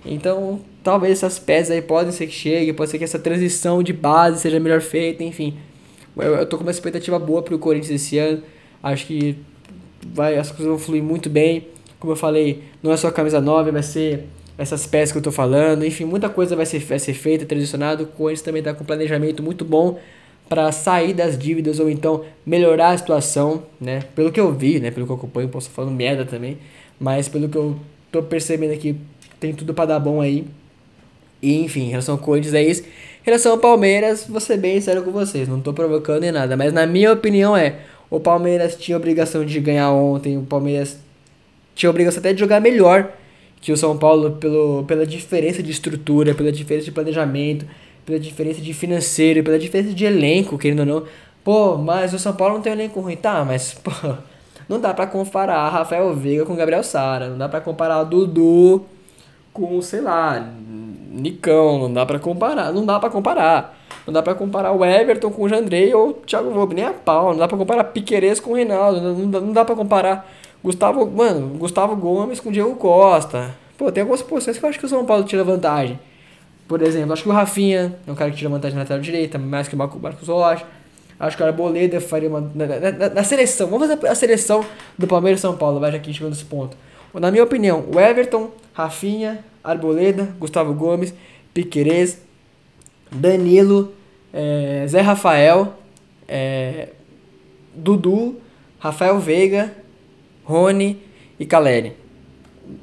Então, 0.04 0.60
talvez 0.88 1.12
essas 1.12 1.38
peças 1.38 1.70
aí 1.70 1.82
podem 1.82 2.10
ser 2.10 2.26
que 2.26 2.32
cheguem, 2.32 2.72
pode 2.72 2.90
ser 2.90 2.96
que 2.96 3.04
essa 3.04 3.18
transição 3.18 3.82
de 3.82 3.92
base 3.92 4.40
seja 4.40 4.58
melhor 4.58 4.80
feita, 4.80 5.22
enfim. 5.22 5.54
Eu, 6.16 6.36
eu 6.36 6.46
tô 6.46 6.56
com 6.56 6.62
uma 6.62 6.70
expectativa 6.70 7.18
boa 7.18 7.42
pro 7.42 7.58
Corinthians 7.58 8.00
esse 8.00 8.16
ano. 8.16 8.42
Acho 8.82 9.04
que 9.04 9.36
vai, 10.14 10.38
as 10.38 10.48
coisas 10.48 10.66
vão 10.66 10.78
fluir 10.78 11.02
muito 11.02 11.28
bem. 11.28 11.66
Como 12.00 12.14
eu 12.14 12.16
falei, 12.16 12.62
não 12.82 12.90
é 12.90 12.96
só 12.96 13.10
camisa 13.10 13.38
9, 13.38 13.70
vai 13.70 13.82
ser 13.82 14.24
essas 14.56 14.86
peças 14.86 15.12
que 15.12 15.18
eu 15.18 15.22
tô 15.22 15.30
falando. 15.30 15.84
Enfim, 15.84 16.06
muita 16.06 16.30
coisa 16.30 16.56
vai 16.56 16.64
ser, 16.64 16.78
vai 16.78 16.98
ser 16.98 17.12
feita, 17.12 17.44
transicionado. 17.44 18.04
O 18.04 18.06
Corinthians 18.06 18.40
também 18.40 18.62
tá 18.62 18.72
com 18.72 18.82
um 18.82 18.86
planejamento 18.86 19.42
muito 19.42 19.66
bom 19.66 19.98
para 20.48 20.72
sair 20.72 21.12
das 21.12 21.38
dívidas 21.38 21.78
ou 21.78 21.90
então 21.90 22.24
melhorar 22.46 22.92
a 22.92 22.96
situação, 22.96 23.64
né? 23.78 24.04
Pelo 24.14 24.32
que 24.32 24.40
eu 24.40 24.50
vi, 24.54 24.80
né? 24.80 24.90
Pelo 24.90 25.04
que 25.04 25.12
eu 25.12 25.16
acompanho, 25.16 25.50
posso 25.50 25.68
falando 25.68 25.94
merda 25.94 26.24
também, 26.24 26.56
mas 26.98 27.28
pelo 27.28 27.46
que 27.46 27.58
eu 27.58 27.76
tô 28.10 28.22
percebendo 28.22 28.72
aqui, 28.72 28.96
tem 29.38 29.52
tudo 29.52 29.74
para 29.74 29.84
dar 29.84 30.00
bom 30.00 30.22
aí. 30.22 30.46
E, 31.42 31.62
enfim, 31.62 31.82
em 31.82 31.90
relação 31.90 32.14
ao 32.14 32.20
Corinthians 32.20 32.54
é 32.54 32.62
isso. 32.62 32.82
Em 32.82 33.24
relação 33.24 33.52
ao 33.52 33.58
Palmeiras, 33.58 34.26
vou 34.28 34.40
ser 34.40 34.56
bem 34.56 34.80
sério 34.80 35.02
com 35.02 35.10
vocês, 35.10 35.46
não 35.48 35.60
tô 35.60 35.72
provocando 35.72 36.20
nem 36.20 36.32
nada, 36.32 36.56
mas 36.56 36.72
na 36.72 36.86
minha 36.86 37.12
opinião 37.12 37.56
é, 37.56 37.76
o 38.08 38.18
Palmeiras 38.18 38.74
tinha 38.76 38.96
obrigação 38.96 39.44
de 39.44 39.60
ganhar 39.60 39.90
ontem, 39.90 40.38
o 40.38 40.42
Palmeiras 40.42 40.98
tinha 41.74 41.90
obrigação 41.90 42.20
até 42.20 42.32
de 42.32 42.40
jogar 42.40 42.60
melhor 42.60 43.12
que 43.60 43.72
o 43.72 43.76
São 43.76 43.96
Paulo 43.96 44.32
pelo, 44.32 44.84
pela 44.84 45.06
diferença 45.06 45.62
de 45.62 45.70
estrutura, 45.70 46.34
pela 46.34 46.50
diferença 46.50 46.86
de 46.86 46.92
planejamento, 46.92 47.66
pela 48.06 48.18
diferença 48.18 48.60
de 48.60 48.72
financeiro, 48.72 49.42
pela 49.42 49.58
diferença 49.58 49.92
de 49.92 50.04
elenco, 50.04 50.56
querendo 50.56 50.80
ou 50.80 50.86
não. 50.86 51.04
Pô, 51.44 51.76
mas 51.76 52.14
o 52.14 52.18
São 52.18 52.34
Paulo 52.34 52.54
não 52.54 52.62
tem 52.62 52.72
um 52.72 52.76
elenco 52.76 53.00
ruim, 53.00 53.16
tá, 53.16 53.44
mas 53.44 53.74
pô, 53.84 53.90
não 54.68 54.80
dá 54.80 54.94
para 54.94 55.06
comparar 55.06 55.68
Rafael 55.68 56.14
Veiga 56.14 56.44
com 56.44 56.56
Gabriel 56.56 56.82
Sara, 56.82 57.28
não 57.28 57.38
dá 57.38 57.48
para 57.48 57.60
comparar 57.60 58.04
Dudu 58.04 58.84
com, 59.52 59.80
sei 59.82 60.00
lá, 60.00 60.52
Nicão, 61.08 61.78
não 61.78 61.92
dá 61.92 62.04
para 62.04 62.18
comparar, 62.18 62.72
não 62.72 62.84
dá 62.84 63.00
para 63.00 63.10
comparar. 63.10 63.78
Não 64.06 64.12
dá 64.12 64.22
para 64.22 64.34
comparar 64.34 64.72
o 64.72 64.84
Everton 64.84 65.30
com 65.30 65.42
o 65.42 65.48
Jandrei 65.48 65.94
ou 65.94 66.10
o 66.10 66.12
Thiago 66.14 66.50
Volpe, 66.50 66.74
nem 66.74 66.84
a 66.84 66.92
pau. 66.92 67.32
Não 67.32 67.38
dá 67.38 67.48
para 67.48 67.58
comparar 67.58 67.84
Piqueires 67.84 68.40
com 68.40 68.52
o 68.52 68.54
Reinaldo. 68.54 69.00
Não, 69.00 69.14
não, 69.14 69.40
não 69.40 69.52
dá 69.52 69.64
para 69.64 69.74
comparar 69.74 70.26
Gustavo, 70.62 71.06
mano, 71.06 71.58
Gustavo 71.58 71.94
Gomes 71.94 72.40
com 72.40 72.48
o 72.48 72.52
Diego 72.52 72.74
Costa. 72.76 73.54
Pô, 73.76 73.92
tem 73.92 74.00
algumas 74.00 74.22
posições 74.22 74.58
que 74.58 74.64
eu 74.64 74.68
acho 74.68 74.78
que 74.78 74.86
o 74.86 74.88
São 74.88 75.04
Paulo 75.04 75.24
tira 75.24 75.44
vantagem. 75.44 75.98
Por 76.66 76.82
exemplo, 76.82 77.12
acho 77.12 77.22
que 77.22 77.28
o 77.28 77.32
Rafinha 77.32 77.96
é 78.06 78.10
um 78.10 78.14
cara 78.14 78.30
que 78.30 78.36
tira 78.36 78.50
vantagem 78.50 78.76
na 78.76 78.82
lateral 78.82 79.00
direita, 79.00 79.38
mais 79.38 79.68
que 79.68 79.74
o 79.74 79.78
Marcos 79.78 80.26
Rocha. 80.26 80.66
Acho 81.18 81.36
que 81.36 81.42
o 81.42 81.46
Arboleda 81.46 82.00
faria 82.00 82.28
uma. 82.28 82.40
Na, 82.40 82.66
na, 82.66 83.08
na, 83.10 83.24
seleção, 83.24 83.68
vamos 83.68 83.88
fazer 83.88 84.06
a 84.06 84.14
seleção 84.14 84.64
do 84.96 85.06
Palmeiras 85.06 85.40
e 85.40 85.42
São 85.42 85.56
Paulo, 85.56 85.80
vai 85.80 85.90
já 85.90 85.98
que 85.98 86.12
chegou 86.12 86.30
nesse 86.30 86.44
ponto. 86.44 86.76
Na 87.14 87.30
minha 87.30 87.42
opinião, 87.42 87.84
o 87.92 87.98
Everton, 87.98 88.50
Rafinha, 88.78 89.44
Arboleda, 89.64 90.36
Gustavo 90.38 90.72
Gomes, 90.72 91.12
Piquerez, 91.52 92.22
Danilo, 93.10 93.92
é, 94.32 94.84
Zé 94.86 95.00
Rafael, 95.00 95.74
é, 96.28 96.90
Dudu, 97.74 98.36
Rafael 98.78 99.18
Veiga, 99.18 99.74
Rony 100.44 100.96
e 101.40 101.44
Caleri. 101.44 101.94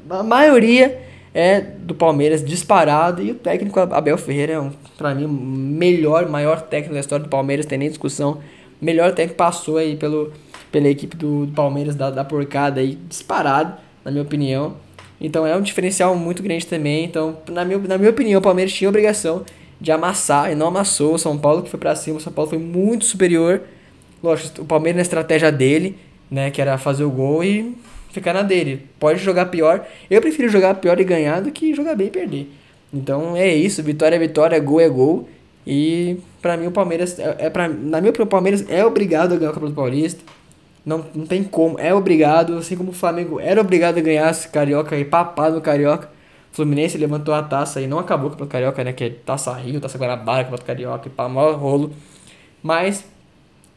A 0.10 0.22
maioria 0.22 1.02
é 1.34 1.62
do 1.62 1.96
Palmeiras 1.96 2.44
disparado 2.44 3.22
e 3.22 3.32
o 3.32 3.36
técnico 3.36 3.80
Abel 3.80 4.18
Ferreira 4.18 4.54
é, 4.54 4.60
um, 4.60 4.74
para 4.98 5.16
mim, 5.16 5.28
melhor, 5.28 6.28
maior 6.28 6.62
técnico 6.62 6.96
da 6.96 7.00
história 7.00 7.24
do 7.24 7.30
Palmeiras, 7.30 7.66
tem 7.66 7.78
nem 7.78 7.88
discussão. 7.88 8.40
Melhor 8.82 9.14
técnico 9.14 9.38
passou 9.38 9.78
aí 9.78 9.96
pelo, 9.96 10.34
pela 10.74 10.90
equipe 10.90 11.16
do, 11.16 11.46
do 11.46 11.54
Palmeiras 11.54 11.96
da, 11.96 12.12
da 12.12 12.26
porcada 12.26 12.82
aí, 12.82 12.96
disparado, 13.08 13.78
na 14.04 14.12
minha 14.12 14.24
opinião. 14.24 14.84
Então 15.26 15.46
é 15.46 15.56
um 15.56 15.62
diferencial 15.62 16.16
muito 16.16 16.44
grande 16.44 16.68
também. 16.68 17.04
Então, 17.04 17.38
na 17.50 17.66
minha, 17.66 17.80
na 17.80 17.98
minha 17.98 18.12
opinião, 18.12 18.38
o 18.38 18.44
Palmeiras 18.44 18.72
tinha 18.72 18.88
obrigação 18.88 19.44
de 19.82 19.92
amassar 19.92 20.52
e 20.52 20.56
não 20.56 20.68
amassou 20.68 21.16
o 21.16 21.18
São 21.18 21.36
Paulo, 21.36 21.64
que 21.64 21.70
foi 21.70 21.80
para 21.80 21.96
cima. 21.96 22.18
O 22.18 22.22
São 22.22 22.32
Paulo 22.32 22.48
foi 22.48 22.60
muito 22.60 23.06
superior. 23.06 23.62
Lógico, 24.22 24.62
o 24.62 24.66
Palmeiras 24.66 24.98
na 24.98 25.02
estratégia 25.02 25.52
dele, 25.52 25.98
né, 26.30 26.52
que 26.52 26.62
era 26.62 26.78
fazer 26.78 27.04
o 27.04 27.10
gol 27.10 27.44
e 27.44 27.76
ficar 28.12 28.34
na 28.34 28.44
dele. 28.44 28.86
Pode 29.00 29.20
jogar 29.20 29.48
pior. 29.48 29.84
Eu 30.12 30.22
prefiro 30.22 30.48
jogar 30.48 30.76
pior 30.76 31.00
e 31.00 31.04
ganhar 31.04 31.42
do 31.42 31.52
que 31.52 31.74
jogar 31.74 31.96
bem 31.96 32.08
e 32.08 32.12
perder. 32.12 32.48
Então 32.94 33.36
é 33.36 33.52
isso, 33.52 33.82
vitória 33.82 34.16
é 34.16 34.20
vitória, 34.20 34.60
gol 34.60 34.80
é 34.80 34.88
gol. 34.88 35.28
E 35.66 36.18
para 36.40 36.56
mim 36.56 36.68
o 36.68 36.72
Palmeiras 36.72 37.18
é, 37.18 37.36
é 37.40 37.68
na 37.68 38.00
minha 38.00 38.12
opinião 38.12 38.28
o 38.28 38.30
Palmeiras 38.30 38.64
é 38.70 38.86
obrigado 38.86 39.34
a 39.34 39.38
ganhar 39.38 39.50
o 39.50 39.54
Campeonato 39.56 39.76
Paulista. 39.76 40.22
Não, 40.86 41.04
não 41.16 41.26
tem 41.26 41.44
como, 41.44 41.80
é 41.80 41.94
obrigado, 41.94 42.58
assim 42.58 42.78
como 42.78 42.92
o 42.92 42.94
Flamengo 42.94 43.40
era 43.40 43.60
obrigado 43.60 43.98
a 43.98 44.02
ganhar 44.02 44.30
esse 44.30 44.48
carioca 44.50 44.96
e 44.96 45.04
papado 45.04 45.56
no 45.56 45.62
carioca. 45.62 46.10
O 46.52 46.56
Fluminense 46.56 46.98
levantou 46.98 47.34
a 47.34 47.42
taça 47.42 47.82
e 47.82 47.88
não 47.88 48.00
acabou 48.00 48.30
com 48.30 48.44
o 48.44 48.48
carioca, 48.48 48.84
né, 48.84 48.94
que 48.94 49.04
é 49.04 49.10
Taça 49.10 49.52
Rio, 49.54 49.82
Taça 49.82 49.98
Guanabara, 49.98 50.44
Campeonato 50.44 50.66
Carioca, 50.66 51.08
e 51.08 51.12
pá, 51.12 51.28
maior 51.28 51.56
rolo. 51.56 51.92
Mas 52.62 53.04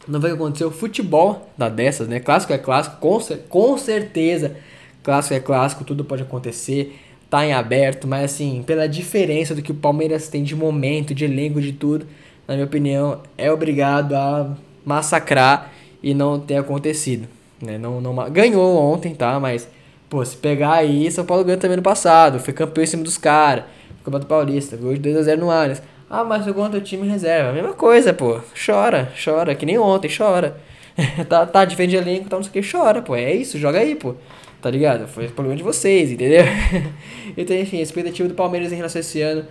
não 0.06 0.20
vai 0.20 0.30
acontecer 0.30 0.64
o 0.64 0.70
futebol 0.70 1.50
da 1.56 1.68
dessas, 1.68 2.08
né? 2.08 2.20
Clássico 2.20 2.52
é 2.52 2.58
clássico, 2.58 2.96
com, 2.96 3.18
com 3.48 3.78
certeza. 3.78 4.56
Clássico 5.02 5.34
é 5.34 5.40
clássico, 5.40 5.84
tudo 5.84 6.04
pode 6.04 6.22
acontecer. 6.22 6.98
Tá 7.28 7.44
em 7.44 7.52
aberto, 7.52 8.06
mas 8.06 8.32
assim, 8.32 8.62
pela 8.66 8.88
diferença 8.88 9.54
do 9.54 9.60
que 9.60 9.72
o 9.72 9.74
Palmeiras 9.74 10.28
tem 10.28 10.42
de 10.42 10.56
momento, 10.56 11.14
de 11.14 11.24
elenco, 11.24 11.60
de 11.60 11.72
tudo, 11.72 12.06
na 12.46 12.54
minha 12.54 12.66
opinião, 12.66 13.20
é 13.36 13.52
obrigado 13.52 14.14
a 14.14 14.56
massacrar 14.84 15.70
e 16.02 16.14
não 16.14 16.38
ter 16.38 16.56
acontecido. 16.56 17.28
Né? 17.62 17.78
Não, 17.78 18.00
não, 18.00 18.14
ganhou 18.30 18.76
ontem, 18.76 19.14
tá? 19.14 19.38
Mas, 19.40 19.68
pô, 20.08 20.24
se 20.24 20.36
pegar 20.36 20.74
aí, 20.74 21.10
São 21.10 21.24
Paulo 21.24 21.44
ganhou 21.44 21.60
também 21.60 21.76
no 21.76 21.82
passado. 21.82 22.38
Foi 22.38 22.52
campeão 22.54 22.84
em 22.84 22.86
cima 22.86 23.02
dos 23.02 23.18
caras. 23.18 23.64
Campeonato 24.04 24.26
Paulista, 24.26 24.76
ganhou 24.76 24.94
de 24.94 25.10
2x0 25.10 25.36
no 25.36 25.50
Allianz. 25.50 25.82
Ah, 26.08 26.24
mas 26.24 26.46
eu 26.46 26.54
contra 26.54 26.78
o 26.78 26.82
time 26.82 27.06
reserva. 27.06 27.52
Mesma 27.52 27.74
coisa, 27.74 28.14
pô. 28.14 28.40
Chora, 28.54 29.12
chora. 29.22 29.54
Que 29.54 29.66
nem 29.66 29.78
ontem, 29.78 30.08
chora. 30.08 30.56
tá, 31.28 31.44
tá, 31.44 31.64
diferente 31.64 31.90
de 31.90 31.96
elenco, 31.96 32.28
tá 32.28 32.36
não 32.36 32.42
sei 32.42 32.50
o 32.50 32.52
que, 32.52 32.70
chora, 32.70 33.02
pô. 33.02 33.14
É 33.14 33.34
isso, 33.34 33.58
joga 33.58 33.78
aí, 33.78 33.94
pô. 33.94 34.14
Tá 34.60 34.70
ligado? 34.70 35.06
Foi 35.06 35.28
problema 35.28 35.56
de 35.56 35.62
vocês, 35.62 36.10
entendeu? 36.10 36.44
então, 37.36 37.56
enfim, 37.56 37.78
a 37.78 37.82
expectativa 37.82 38.28
do 38.28 38.34
Palmeiras 38.34 38.72
em 38.72 38.76
relação 38.76 38.98
a 38.98 39.00
esse 39.00 39.20
ano, 39.20 39.44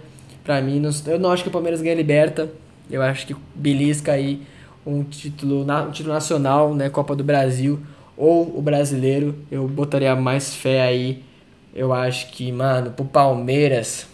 pra 0.44 0.62
mim, 0.62 0.80
não, 0.80 0.90
eu 1.06 1.20
não 1.20 1.32
acho 1.32 1.44
que 1.44 1.50
o 1.50 1.52
Palmeiras 1.52 1.82
ganha 1.82 1.96
liberta. 1.96 2.50
Eu 2.90 3.02
acho 3.02 3.28
que 3.28 3.36
belisca 3.54 4.14
aí 4.14 4.42
um 4.88 5.04
título, 5.04 5.64
um 5.64 5.92
título 5.92 6.14
nacional, 6.14 6.74
né? 6.74 6.90
Copa 6.90 7.16
do 7.16 7.24
Brasil 7.24 7.80
ou 8.16 8.58
o 8.58 8.62
brasileiro. 8.62 9.36
Eu 9.52 9.68
botaria 9.68 10.16
mais 10.16 10.56
fé 10.56 10.82
aí. 10.82 11.24
Eu 11.76 11.94
acho 11.94 12.32
que, 12.32 12.52
mano, 12.52 12.92
pro 12.92 13.06
Palmeiras 13.06 14.08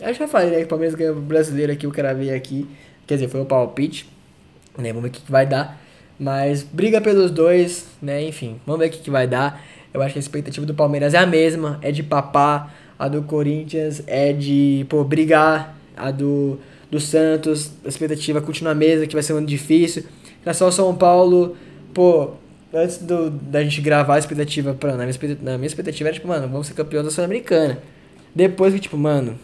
eu 0.00 0.14
já 0.14 0.28
falei, 0.28 0.50
né, 0.50 0.58
que 0.58 0.64
o 0.64 0.68
Palmeiras 0.68 0.94
ganhou 0.94 1.16
o 1.16 1.20
brasileiro 1.20 1.72
aqui, 1.72 1.84
eu 1.84 1.90
quero 1.90 2.16
ver 2.16 2.32
aqui. 2.32 2.68
Quer 3.06 3.14
dizer, 3.14 3.28
foi 3.28 3.40
o 3.40 3.44
palpite. 3.44 4.08
Né, 4.76 4.88
vamos 4.88 5.02
ver 5.02 5.08
o 5.08 5.10
que, 5.10 5.22
que 5.22 5.32
vai 5.32 5.44
dar. 5.44 5.80
Mas 6.18 6.62
briga 6.62 7.00
pelos 7.00 7.30
dois, 7.30 7.86
né? 8.00 8.22
Enfim, 8.22 8.60
vamos 8.66 8.80
ver 8.80 8.86
o 8.86 8.90
que, 8.90 8.98
que 8.98 9.10
vai 9.10 9.26
dar. 9.26 9.60
Eu 9.92 10.02
acho 10.02 10.12
que 10.12 10.18
a 10.18 10.20
expectativa 10.20 10.64
do 10.64 10.74
Palmeiras 10.74 11.14
é 11.14 11.18
a 11.18 11.26
mesma, 11.26 11.78
é 11.82 11.90
de 11.90 12.02
papar. 12.02 12.74
A 12.98 13.08
do 13.08 13.22
Corinthians 13.22 14.02
é 14.06 14.32
de, 14.32 14.86
pô, 14.88 15.02
brigar. 15.04 15.76
A 15.96 16.10
do, 16.10 16.58
do 16.90 16.98
Santos, 17.00 17.70
a 17.84 17.88
expectativa 17.88 18.40
continua 18.40 18.72
a 18.72 18.74
mesma, 18.74 19.06
que 19.06 19.14
vai 19.14 19.22
ser 19.22 19.34
um 19.34 19.38
ano 19.38 19.46
difícil. 19.46 20.02
Em 20.02 20.44
relação 20.44 20.68
ao 20.68 20.72
São 20.72 20.94
Paulo, 20.94 21.56
pô, 21.92 22.30
antes 22.72 22.98
do, 22.98 23.30
da 23.30 23.62
gente 23.62 23.80
gravar 23.80 24.14
a 24.14 24.18
expectativa, 24.18 24.74
pra, 24.74 24.92
na, 24.92 24.98
minha 24.98 25.10
expectativa, 25.10 25.50
na 25.50 25.58
minha 25.58 25.66
expectativa 25.66 26.08
era 26.08 26.14
tipo, 26.14 26.28
mano, 26.28 26.48
vamos 26.48 26.66
ser 26.66 26.74
campeão 26.74 27.04
da 27.04 27.10
Sul-Americana. 27.10 27.78
Depois 28.34 28.72
que, 28.72 28.80
tipo, 28.80 28.96
mano, 28.96 29.38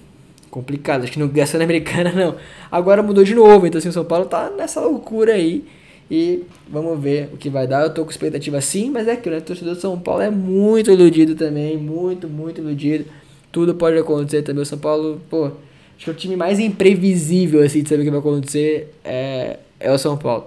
complicado. 0.54 1.02
Acho 1.02 1.12
que 1.12 1.18
não 1.18 1.26
ganha 1.26 1.46
Sul-Americana, 1.46 2.12
não. 2.12 2.36
Agora 2.70 3.02
mudou 3.02 3.24
de 3.24 3.34
novo, 3.34 3.66
então 3.66 3.78
assim, 3.78 3.88
o 3.88 3.92
São 3.92 4.04
Paulo 4.04 4.26
tá 4.26 4.50
nessa 4.56 4.80
loucura 4.80 5.32
aí. 5.32 5.64
E 6.10 6.44
vamos 6.68 7.00
ver 7.00 7.30
o 7.32 7.36
que 7.36 7.48
vai 7.48 7.66
dar. 7.66 7.82
Eu 7.82 7.92
tô 7.92 8.04
com 8.04 8.10
expectativa 8.10 8.60
sim, 8.60 8.90
mas 8.90 9.08
é 9.08 9.12
aquilo, 9.12 9.34
né? 9.34 9.40
O 9.40 9.44
torcedor 9.44 9.74
do 9.74 9.80
São 9.80 9.98
Paulo 9.98 10.22
é 10.22 10.30
muito 10.30 10.90
iludido 10.90 11.34
também. 11.34 11.76
Muito, 11.76 12.28
muito 12.28 12.60
iludido. 12.60 13.06
Tudo 13.50 13.74
pode 13.74 13.98
acontecer 13.98 14.42
também. 14.42 14.62
O 14.62 14.66
São 14.66 14.78
Paulo, 14.78 15.20
pô, 15.30 15.50
acho 15.96 16.04
que 16.04 16.10
o 16.10 16.14
time 16.14 16.36
mais 16.36 16.58
imprevisível, 16.58 17.62
assim, 17.62 17.82
de 17.82 17.88
saber 17.88 18.02
o 18.02 18.04
que 18.04 18.10
vai 18.10 18.20
acontecer 18.20 18.94
é, 19.04 19.58
é 19.80 19.92
o 19.92 19.98
São 19.98 20.16
Paulo. 20.16 20.46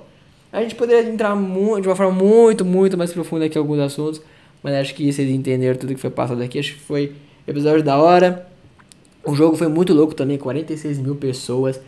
A 0.52 0.62
gente 0.62 0.76
poderia 0.76 1.10
entrar 1.10 1.36
muito, 1.36 1.84
de 1.84 1.88
uma 1.90 1.96
forma 1.96 2.12
muito, 2.12 2.64
muito 2.64 2.98
mais 2.98 3.12
profunda 3.12 3.46
aqui 3.46 3.58
em 3.58 3.62
alguns 3.62 3.80
assuntos, 3.80 4.22
mas 4.64 4.74
acho 4.76 4.96
que 4.96 5.12
vocês 5.12 5.30
entenderam 5.30 5.78
tudo 5.78 5.94
que 5.94 6.00
foi 6.00 6.10
passado 6.10 6.42
aqui. 6.42 6.58
Acho 6.58 6.74
que 6.74 6.80
foi 6.80 7.14
episódio 7.46 7.84
da 7.84 7.98
hora. 7.98 8.48
O 9.24 9.36
jogo 9.36 9.56
foi 9.56 9.68
muito 9.68 9.94
louco 9.94 10.16
também, 10.16 10.38
46 10.38 11.00
mil 11.00 11.16
pessoas. 11.16 11.80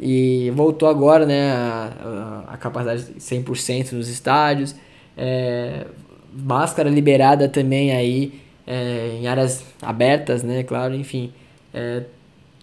E 0.00 0.50
voltou 0.54 0.88
agora, 0.88 1.24
né, 1.26 1.52
a, 1.52 2.44
a, 2.48 2.54
a 2.54 2.56
capacidade 2.56 3.04
100% 3.18 3.92
nos 3.92 4.08
estádios. 4.08 4.74
É, 5.16 5.86
máscara 6.32 6.90
liberada 6.90 7.48
também 7.48 7.92
aí 7.92 8.40
é, 8.66 9.18
em 9.20 9.26
áreas 9.26 9.64
abertas, 9.80 10.42
né, 10.42 10.62
claro, 10.62 10.94
enfim. 10.94 11.32
É, 11.72 12.02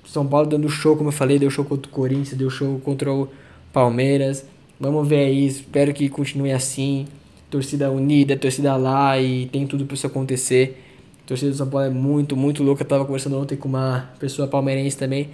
São 0.06 0.26
Paulo 0.28 0.48
dando 0.48 0.70
show, 0.70 0.96
como 0.96 1.10
eu 1.10 1.14
falei, 1.14 1.40
deu 1.40 1.50
show 1.50 1.66
contra 1.66 1.90
o 1.90 1.94
Corinthians, 1.94 2.38
deu 2.38 2.50
show 2.50 2.80
contra 2.80 3.12
o 3.12 3.30
Palmeiras. 3.72 4.46
Vamos 4.80 5.08
ver 5.08 5.26
aí, 5.26 5.48
espero 5.48 5.94
que 5.94 6.10
continue 6.10 6.52
assim. 6.52 7.08
Torcida 7.50 7.92
unida, 7.92 8.36
torcida 8.36 8.76
lá 8.76 9.20
e 9.20 9.46
tem 9.48 9.68
tudo 9.68 9.86
para 9.86 9.94
isso 9.94 10.08
acontecer. 10.08 10.82
Torcida 11.26 11.52
do 11.52 11.58
São 11.58 11.70
Paulo 11.70 11.86
é 11.86 11.90
muito, 11.90 12.36
muito 12.36 12.64
louca. 12.64 12.84
Eu 12.84 12.88
tava 12.88 13.06
conversando 13.06 13.38
ontem 13.38 13.56
com 13.56 13.70
uma 13.70 14.10
pessoa 14.20 14.48
palmeirense 14.48 14.98
também. 14.98 15.30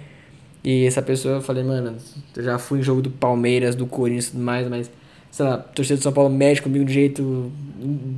E 0.62 0.84
essa 0.84 1.00
pessoa 1.00 1.36
eu 1.36 1.42
falei, 1.42 1.64
mano, 1.64 1.96
eu 2.36 2.42
já 2.42 2.58
fui 2.58 2.80
em 2.80 2.82
jogo 2.82 3.00
do 3.00 3.10
Palmeiras, 3.10 3.74
do 3.74 3.86
Corinthians 3.86 4.28
e 4.28 4.30
tudo 4.32 4.42
mais, 4.42 4.68
mas, 4.68 4.90
sei 5.30 5.46
lá, 5.46 5.56
torcida 5.58 5.96
do 5.96 6.02
São 6.02 6.12
Paulo 6.12 6.28
mexe 6.30 6.60
comigo 6.60 6.84
de 6.84 6.92
jeito. 6.92 7.50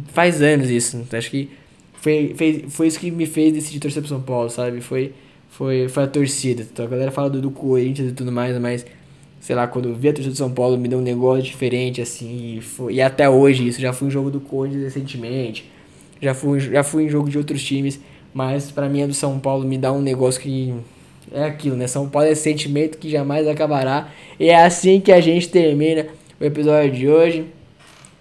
Faz 0.09 0.43
anos 0.43 0.69
isso. 0.69 1.07
Acho 1.13 1.31
que 1.31 1.49
foi, 1.95 2.35
fez, 2.37 2.75
foi 2.75 2.89
isso 2.89 2.99
que 2.99 3.11
me 3.11 3.27
fez 3.27 3.53
decidir 3.53 3.79
torcer 3.79 4.03
pro 4.03 4.09
São 4.09 4.21
Paulo, 4.21 4.51
sabe? 4.51 4.81
Foi, 4.81 5.13
foi, 5.53 5.87
foi 5.89 6.05
a 6.05 6.07
torcida. 6.07 6.63
Então 6.63 6.85
a 6.85 6.89
galera 6.89 7.11
fala 7.11 7.29
do, 7.29 7.41
do 7.41 7.51
Corinthians 7.51 8.11
e 8.11 8.13
tudo 8.13 8.33
mais, 8.33 8.59
mas, 8.59 8.87
sei 9.39 9.55
lá, 9.55 9.67
quando 9.67 9.91
eu 9.91 9.95
vi 9.95 10.09
a 10.09 10.13
torcida 10.13 10.33
do 10.33 10.39
São 10.39 10.51
Paulo 10.51 10.79
me 10.79 10.89
deu 10.89 10.99
um 10.99 11.03
negócio 11.03 11.43
diferente, 11.43 12.01
assim, 12.01 12.57
e, 12.57 12.61
foi, 12.63 12.95
e 12.95 13.03
até 13.03 13.29
hoje 13.29 13.69
isso. 13.69 13.81
Já 13.81 13.93
fui 13.93 14.09
em 14.09 14.11
jogo 14.11 14.31
do 14.31 14.41
Corinthians 14.41 14.85
recentemente, 14.85 15.71
já 16.21 16.35
fui, 16.35 16.59
já 16.59 16.83
fui 16.83 17.05
em 17.05 17.09
jogo 17.09 17.29
de 17.29 17.37
outros 17.37 17.63
times, 17.63 18.01
mas 18.33 18.71
pra 18.71 18.89
mim 18.89 19.03
a 19.03 19.07
do 19.07 19.13
São 19.13 19.39
Paulo 19.39 19.67
me 19.67 19.77
dá 19.77 19.93
um 19.93 20.01
negócio 20.01 20.41
que 20.41 20.75
é 21.31 21.45
aquilo, 21.45 21.77
né? 21.77 21.87
São 21.87 22.09
Paulo 22.09 22.29
é 22.29 22.35
sentimento 22.35 22.97
que 22.97 23.11
jamais 23.11 23.47
acabará. 23.47 24.09
E 24.41 24.49
é 24.49 24.65
assim 24.65 25.01
que 25.01 25.13
a 25.13 25.21
gente 25.21 25.49
termina 25.51 26.07
o 26.41 26.45
episódio 26.45 26.93
de 26.93 27.09
hoje. 27.09 27.45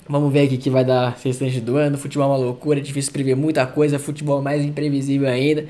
Vamos 0.07 0.33
ver 0.33 0.41
aqui 0.41 0.57
que 0.57 0.69
vai 0.69 0.83
dar 0.83 1.17
restante 1.23 1.61
do 1.61 1.77
ano. 1.77 1.97
Futebol 1.97 2.25
é 2.25 2.29
uma 2.29 2.37
loucura, 2.37 2.79
é 2.79 2.81
difícil 2.81 3.13
prever 3.13 3.35
muita 3.35 3.65
coisa. 3.65 3.97
Futebol 3.97 4.39
é 4.39 4.43
mais 4.43 4.65
imprevisível 4.65 5.29
ainda. 5.29 5.65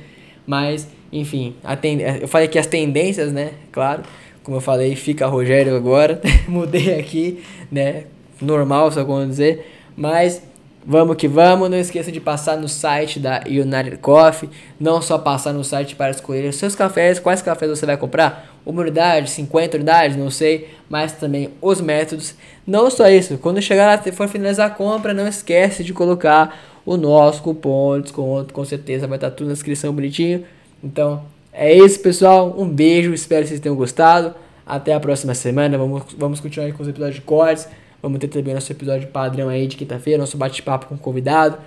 Mas, 0.47 0.87
enfim, 1.11 1.55
ten... 1.81 1.99
eu 2.21 2.27
falei 2.27 2.47
aqui 2.47 2.57
as 2.57 2.67
tendências, 2.67 3.31
né? 3.31 3.51
Claro, 3.71 4.03
como 4.43 4.57
eu 4.57 4.61
falei, 4.61 4.95
fica 4.95 5.27
Rogério 5.27 5.75
agora. 5.75 6.21
Mudei 6.47 6.99
aqui, 6.99 7.43
né? 7.71 8.05
Normal, 8.41 8.91
só 8.91 9.05
como 9.05 9.25
dizer. 9.25 9.65
Mas 9.95 10.41
Vamos 10.83 11.15
que 11.15 11.27
vamos, 11.27 11.69
não 11.69 11.77
esqueça 11.77 12.11
de 12.11 12.19
passar 12.19 12.57
no 12.57 12.67
site 12.67 13.19
da 13.19 13.43
United 13.45 13.97
Coffee, 13.97 14.49
não 14.79 14.99
só 14.99 15.15
passar 15.19 15.53
no 15.53 15.63
site 15.63 15.95
para 15.95 16.09
escolher 16.09 16.49
os 16.49 16.55
seus 16.55 16.73
cafés, 16.73 17.19
quais 17.19 17.39
cafés 17.39 17.69
você 17.69 17.85
vai 17.85 17.95
comprar, 17.97 18.51
uma 18.65 18.81
unidade, 18.81 19.29
50 19.29 19.77
unidades, 19.77 20.17
não 20.17 20.31
sei, 20.31 20.69
mas 20.89 21.13
também 21.13 21.51
os 21.61 21.79
métodos. 21.79 22.33
Não 22.65 22.89
só 22.89 23.07
isso, 23.07 23.37
quando 23.37 23.61
chegar 23.61 23.85
lá, 23.85 24.11
for 24.11 24.27
finalizar 24.27 24.71
a 24.71 24.73
compra, 24.73 25.13
não 25.13 25.27
esquece 25.27 25.83
de 25.83 25.93
colocar 25.93 26.59
o 26.83 26.97
nosso 26.97 27.43
cupom 27.43 27.97
de 27.97 28.03
desconto, 28.03 28.51
com 28.51 28.65
certeza 28.65 29.05
vai 29.05 29.17
estar 29.17 29.29
tudo 29.29 29.47
na 29.47 29.53
descrição 29.53 29.93
bonitinho. 29.93 30.43
Então, 30.83 31.23
é 31.53 31.75
isso, 31.75 31.99
pessoal, 31.99 32.55
um 32.57 32.67
beijo, 32.67 33.13
espero 33.13 33.43
que 33.43 33.49
vocês 33.49 33.59
tenham 33.59 33.75
gostado. 33.75 34.33
Até 34.65 34.93
a 34.93 34.99
próxima 34.99 35.33
semana, 35.33 35.77
vamos, 35.77 36.03
vamos 36.17 36.39
continuar 36.39 36.71
com 36.73 36.81
os 36.81 36.89
episódios 36.89 37.15
de 37.15 37.21
cortes. 37.21 37.67
Vamos 38.01 38.19
ter 38.19 38.27
também 38.27 38.53
nosso 38.53 38.71
episódio 38.71 39.07
padrão 39.09 39.49
aí 39.49 39.67
de 39.67 39.75
quinta-feira, 39.75 40.19
nosso 40.19 40.37
bate-papo 40.37 40.87
com 40.87 40.95
o 40.95 40.97
convidado. 40.97 41.57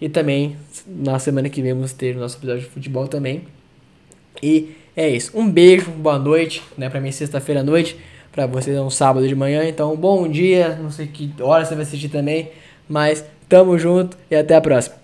E 0.00 0.08
também, 0.08 0.56
na 0.86 1.18
semana 1.18 1.48
que 1.48 1.60
vem, 1.60 1.74
vamos 1.74 1.92
ter 1.92 2.16
o 2.16 2.20
nosso 2.20 2.38
episódio 2.38 2.62
de 2.62 2.68
futebol 2.70 3.06
também. 3.06 3.42
E 4.42 4.74
é 4.96 5.08
isso. 5.08 5.38
Um 5.38 5.48
beijo, 5.48 5.90
boa 5.90 6.18
noite, 6.18 6.62
né? 6.76 6.88
Pra 6.88 7.00
mim, 7.00 7.12
sexta-feira 7.12 7.60
à 7.60 7.64
noite. 7.64 7.96
Pra 8.32 8.46
vocês 8.46 8.76
é 8.76 8.80
um 8.80 8.90
sábado 8.90 9.28
de 9.28 9.34
manhã. 9.34 9.68
Então, 9.68 9.94
bom 9.94 10.26
dia. 10.26 10.78
Não 10.80 10.90
sei 10.90 11.06
que 11.06 11.30
hora 11.40 11.64
você 11.64 11.74
vai 11.74 11.82
assistir 11.82 12.08
também. 12.08 12.50
Mas 12.88 13.24
tamo 13.48 13.78
junto 13.78 14.16
e 14.30 14.34
até 14.34 14.56
a 14.56 14.60
próxima. 14.60 14.99